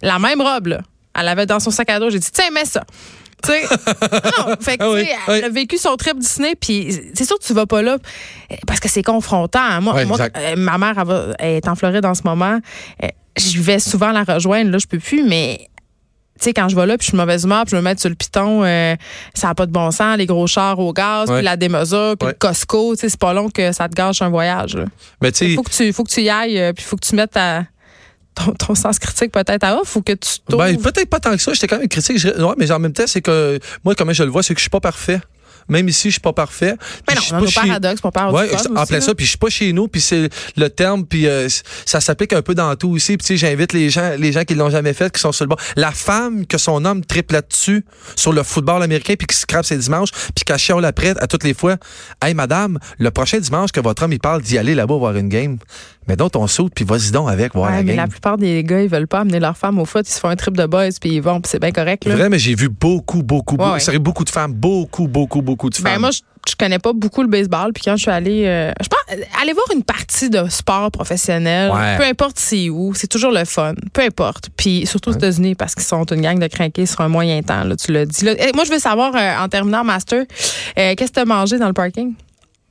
la 0.03 0.19
même 0.19 0.41
robe, 0.41 0.67
là, 0.69 0.81
elle 1.19 1.29
avait 1.29 1.47
dans 1.47 1.61
son 1.61 1.71
sac 1.71 1.89
à 1.91 1.99
dos. 2.01 2.11
J'ai 2.11 2.19
dit, 2.19 2.31
tiens, 2.33 2.51
mets 2.53 2.65
ça. 2.65 2.85
Tu 3.45 3.51
sais, 3.51 3.63
non, 4.39 4.55
fait 4.61 4.79
que, 4.79 4.85
Ah 4.85 4.91
oui, 4.91 5.01
tu 5.01 5.07
sais, 5.07 5.17
elle 5.39 5.45
a 5.45 5.49
vécu 5.49 5.77
son 5.77 5.97
trip 5.97 6.17
Disney, 6.19 6.55
puis 6.55 6.97
c'est 7.15 7.25
sûr 7.25 7.39
que 7.39 7.45
tu 7.45 7.53
vas 7.53 7.67
pas 7.67 7.83
là 7.83 7.97
parce 8.69 8.79
que 8.79 8.89
c'est 8.89 9.03
confrontant. 9.03 9.81
Moi, 9.81 9.95
Ouais, 9.95 10.05
moi, 10.05 10.17
euh, 10.37 10.55
ma 10.57 10.79
mère 10.79 10.95
elle 10.97 11.07
va- 11.07 11.27
elle 11.41 11.57
est 11.57 11.67
en 11.69 11.75
Floride 11.75 12.05
en 12.07 12.15
ce 12.15 12.23
moment. 12.25 12.59
Euh, 13.03 13.09
je 13.37 13.61
vais 13.61 13.81
souvent 13.81 14.13
la 14.13 14.23
rejoindre. 14.23 14.71
Là, 14.71 14.79
je 14.79 14.87
peux 14.87 15.01
plus, 15.01 15.25
mais 15.25 15.69
tu 16.39 16.45
sais, 16.45 16.53
quand 16.55 16.69
je 16.69 16.77
vais 16.77 16.87
là, 16.87 16.97
puis 16.97 17.05
je 17.07 17.11
suis 17.11 17.13
de 17.17 17.21
mauvaise 17.21 17.43
humeur, 17.43 17.65
puis 17.65 17.73
je 17.73 17.77
me 17.77 17.83
mets 17.83 17.97
sur 17.97 18.09
le 18.11 18.15
piton, 18.15 18.63
euh, 18.63 18.95
ça 19.35 19.49
n'a 19.49 19.55
pas 19.57 19.67
de 19.67 19.73
bon 19.73 19.91
sens, 19.91 20.17
les 20.19 20.27
gros 20.27 20.47
chars 20.47 20.79
au 20.79 20.93
gaz, 20.93 21.29
Ouais. 21.29 21.39
puis 21.39 21.45
la 21.45 21.57
démesure, 21.57 22.15
puis 22.19 22.27
Ouais. 22.29 22.33
le 22.35 22.39
Costco, 22.39 22.95
tu 22.95 23.01
sais, 23.01 23.09
c'est 23.09 23.21
pas 23.21 23.33
long 23.33 23.49
que 23.51 23.73
ça 23.73 23.89
te 23.89 23.95
gâche 23.95 24.23
un 24.23 24.29
voyage. 24.29 24.77
là. 24.77 24.85
Mais 25.21 25.33
tu 25.33 25.49
sais, 25.49 25.55
faut 25.57 25.63
que 25.65 25.71
tu, 25.71 25.93
faut 25.93 26.05
que 26.05 26.11
tu 26.13 26.23
y 26.23 26.31
ailles, 26.31 26.73
puis 26.75 26.85
faut 26.85 26.95
que 26.97 27.05
tu 27.07 27.17
mettes 27.17 27.33
ta- 27.33 27.65
ton, 28.35 28.53
ton 28.53 28.75
sens 28.75 28.99
critique 28.99 29.33
peut-être 29.33 29.65
à 29.65 29.77
off, 29.81 29.89
faut 29.89 30.03
que 30.03 30.13
tu. 30.13 30.31
Ben, 30.49 30.77
peut-être 30.81 31.09
pas 31.11 31.21
tant 31.21 31.33
que 31.33 31.43
ça. 31.43 31.53
J'étais 31.53 31.67
quand 31.69 31.79
même 31.79 31.89
critique. 31.89 32.19
Je- 32.19 32.29
ouais, 32.29 32.55
mais 32.59 32.71
en 32.71 32.79
même 32.79 32.93
temps, 32.93 33.07
c'est 33.07 33.21
que 33.23 33.59
moi, 33.85 33.95
comment 33.95 34.13
je 34.13 34.23
le 34.25 34.31
vois, 34.31 34.43
c'est 34.43 34.55
que 34.55 34.61
je 34.61 34.65
suis 34.65 34.71
pas 34.71 34.81
parfait. 34.81 35.21
Même 35.69 35.89
ici, 35.89 36.09
je 36.09 36.15
suis 36.15 36.21
pas 36.21 36.33
parfait. 36.33 36.75
mais 37.09 37.15
Puis 37.15 37.15
non, 37.15 37.21
je 37.21 37.27
suis 37.27 37.35
on 37.37 37.41
pas 37.41 37.47
chez- 37.47 37.69
paradoxe, 37.69 38.03
mon 38.03 38.11
père 38.11 38.33
Ouais, 38.35 38.49
du 38.49 38.77
en 38.77 38.85
plein 38.85 39.01
ça, 39.01 39.15
puis 39.15 39.25
je 39.25 39.31
suis 39.31 39.39
pas 39.39 39.49
chez 39.49 39.73
nous, 39.73 39.87
puis 39.87 40.01
c'est 40.01 40.29
le 40.57 40.69
terme, 40.69 41.07
puis 41.07 41.29
euh, 41.29 41.49
ça 41.87 42.01
s'applique 42.01 42.33
un 42.33 42.43
peu 42.43 42.57
dans 42.57 42.75
tout 42.75 42.91
aussi. 42.91 43.17
Puis 43.17 43.25
tu 43.25 43.27
sais, 43.27 43.37
j'invite 43.37 43.73
les 43.73 43.89
gens, 43.89 44.11
les 44.19 44.33
gens 44.33 44.43
qui 44.43 44.57
l'ont 44.57 44.71
jamais 44.71 44.93
fait, 44.93 45.13
qui 45.13 45.21
sont 45.21 45.31
sur 45.31 45.45
le 45.45 45.51
bord. 45.51 45.61
La 45.77 45.93
femme 45.93 46.47
que 46.47 46.59
son 46.59 46.85
homme 46.85 47.05
triple 47.05 47.35
là-dessus 47.35 47.85
sur 48.17 48.33
le 48.33 48.43
football 48.43 48.83
américain, 48.83 49.15
puis 49.17 49.29
qui 49.29 49.37
se 49.37 49.47
crappe 49.47 49.65
ses 49.65 49.79
dimanches, 49.79 50.11
puis 50.35 50.45
qui 50.45 50.59
chiale 50.59 50.85
après 50.85 51.11
à 51.21 51.29
toutes 51.29 51.45
les 51.45 51.55
fois. 51.55 51.77
Hey 52.21 52.35
madame, 52.35 52.81
le 52.99 53.13
prochain 53.13 53.39
dimanche 53.39 53.71
que 53.71 53.81
votre 53.81 54.03
homme 54.03 54.13
il 54.13 54.19
parle 54.19 54.43
d'y 54.43 54.59
aller 54.59 54.75
là-bas 54.75 54.97
voir 54.97 55.17
une 55.17 55.29
game, 55.29 55.59
mais 56.09 56.17
donc 56.17 56.33
on 56.35 56.47
saute 56.47 56.73
puis 56.75 56.85
vas-y 56.85 57.11
donc 57.11 57.29
avec 57.31 57.55
voir 57.55 57.71
Ouais, 57.71 57.77
la 57.77 57.83
mais 57.83 57.95
la 57.97 58.03
game. 58.03 58.11
plupart 58.11 58.37
des 58.39 58.63
gars, 58.65 58.83
ils 58.83 58.89
veulent 58.89 59.07
pas 59.09 59.21
amener 59.21 59.39
leur 59.41 59.57
femme 59.57 59.79
au 59.79 59.85
foot. 59.85 60.09
Ils 60.09 60.13
se 60.13 60.21
font 60.21 60.29
un 60.29 60.37
trip 60.37 60.57
de 60.57 60.67
boys, 60.67 60.89
puis 61.01 61.11
ils 61.15 61.23
vont, 61.23 61.41
puis 61.41 61.51
c'est 61.51 61.61
bien 61.61 61.71
correct. 61.73 62.05
Là. 62.05 62.17
Vrai, 62.17 62.29
mais 62.29 62.39
j'ai 62.39 62.55
vu 62.55 62.69
beaucoup, 62.69 63.23
beaucoup, 63.23 63.57
beaucoup, 63.57 63.71
ouais. 63.91 63.99
beaucoup 63.99 64.25
de 64.25 64.31
femmes, 64.31 64.53
beaucoup, 64.53 65.07
beaucoup, 65.09 65.43
beaucoup 65.43 65.71
de 65.71 65.75
femmes. 65.77 65.85
Ben 65.95 65.99
moi, 66.01 66.11
je, 66.11 66.21
je 66.49 66.55
connais 66.57 66.79
pas 66.81 66.93
beaucoup 66.93 67.23
le 67.23 67.29
baseball. 67.29 67.73
Puis 67.73 67.85
quand 67.85 67.97
je 67.97 68.03
suis 68.03 68.11
allée, 68.11 68.45
euh, 68.47 68.73
je 68.83 68.89
pense, 68.89 68.99
euh, 69.13 69.23
aller 69.41 69.53
voir 69.53 69.67
une 69.75 69.85
partie 69.85 70.29
de 70.29 70.49
sport 70.49 70.91
professionnel, 70.91 71.71
Ouais. 71.71 71.97
peu 71.97 72.05
importe 72.05 72.39
c'est 72.39 72.69
où, 72.69 72.95
c'est 72.95 73.07
toujours 73.07 73.31
le 73.33 73.45
fun. 73.45 73.75
Peu 73.93 74.03
importe. 74.03 74.49
Puis 74.57 74.87
surtout 74.87 75.11
aux 75.11 75.15
États-Unis, 75.15 75.55
parce 75.55 75.75
qu'ils 75.75 75.85
sont 75.85 76.05
une 76.07 76.21
gang 76.21 76.39
de 76.39 76.47
craqués 76.49 76.87
sur 76.87 77.01
un 77.03 77.09
moyen 77.09 77.41
temps. 77.43 77.65
Là, 77.65 77.77
tu 77.77 77.93
l'as 77.93 78.07
dit. 78.07 78.25
Là. 78.25 78.33
Eh, 78.39 78.53
moi, 78.55 78.65
je 78.65 78.71
veux 78.73 78.79
savoir, 78.81 79.15
euh, 79.15 79.45
en 79.45 79.49
terminant 79.49 79.85
master, 79.85 80.25
euh, 80.79 80.95
qu'est-ce 80.97 81.11
que 81.11 81.15
tu 81.15 81.21
as 81.21 81.25
mangé 81.25 81.59
dans 81.59 81.69
le 81.69 81.73
parking? 81.75 82.15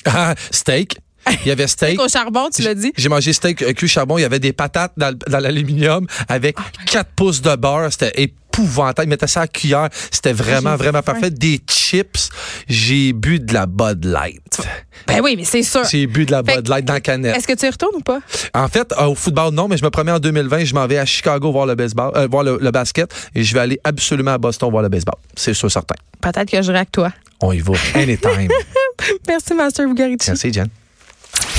Steak. 0.52 0.98
Il 1.44 1.48
y 1.48 1.52
avait 1.52 1.68
steak. 1.68 2.00
Au 2.00 2.08
charbon, 2.08 2.50
tu 2.54 2.62
l'as 2.62 2.76
dit. 2.76 2.92
J'ai 2.98 3.10
mangé 3.10 3.34
steak 3.34 3.62
euh, 3.62 3.74
cuit 3.74 3.88
charbon. 3.88 4.18
Il 4.18 4.22
y 4.22 4.26
avait 4.26 4.40
des 4.40 4.54
patates 4.54 4.94
dans, 4.98 5.16
l'aluminium 5.28 6.06
avec 6.28 6.58
4 6.88 7.10
pouces 7.16 7.42
de 7.42 7.56
beurre. 7.56 7.92
C'était 7.92 8.12
ép- 8.26 8.34
épouvantable. 8.54 9.08
Ils 9.08 9.10
mettaient 9.10 9.28
ça 9.28 9.42
à 9.42 9.48
cuillère. 9.48 9.88
C'était 10.12 10.34
vraiment, 10.34 10.76
vraiment 10.76 11.02
faim. 11.02 11.14
parfait. 11.14 11.30
Des 11.30 11.62
chips. 11.70 12.30
J'ai 12.68 13.14
bu 13.14 13.40
de 13.40 13.54
la 13.54 13.66
Bud 13.66 14.04
Light. 14.04 14.62
Ben 15.08 15.22
oui, 15.24 15.36
mais 15.38 15.46
c'est 15.46 15.64
sûr. 15.64 15.84
J'ai 15.90 16.06
bu 16.06 16.26
de 16.26 16.32
la 16.32 16.44
Fait 16.44 16.58
Bud 16.58 16.68
Light 16.68 16.86
dans 16.86 16.94
la 16.94 17.00
canette. 17.02 17.36
Est-ce 17.38 17.48
que 17.48 17.54
tu 17.54 17.66
y 17.66 17.70
retournes 17.70 17.96
ou 17.96 18.02
pas? 18.02 18.20
En 18.54 18.68
fait, 18.68 18.92
euh, 18.98 19.06
au 19.06 19.16
football, 19.16 19.54
non, 19.54 19.68
mais 19.70 19.78
je 19.78 19.84
me 19.84 19.90
promets 19.90 20.12
en 20.12 20.20
2020, 20.20 20.66
je 20.66 20.74
m'en 20.76 20.86
vais 20.86 20.98
à 20.98 21.06
Chicago 21.06 21.52
voir 21.52 21.66
le 21.66 21.76
baseball, 21.76 22.12
euh, 22.16 22.28
voir 22.30 22.44
le, 22.44 22.58
le 22.62 22.72
basket 22.72 23.10
et 23.34 23.44
je 23.44 23.54
vais 23.54 23.62
aller 23.62 23.80
absolument 23.84 24.32
à 24.32 24.38
Boston 24.38 24.70
voir 24.70 24.84
le 24.84 24.90
baseball. 24.90 25.16
C'est 25.36 25.54
sûr, 25.54 25.72
certain. 25.72 25.96
Peut-être 26.20 26.52
que 26.52 26.62
je 26.62 26.72
avec 26.72 26.92
toi. 26.92 27.12
On 27.42 27.52
y 27.54 27.60
va. 27.60 27.74
Anytime. 27.96 28.50
Merci, 29.28 29.54
Master 29.54 29.88
Bugarici. 29.88 30.30
Merci, 30.30 30.54
Jen. 30.54 30.68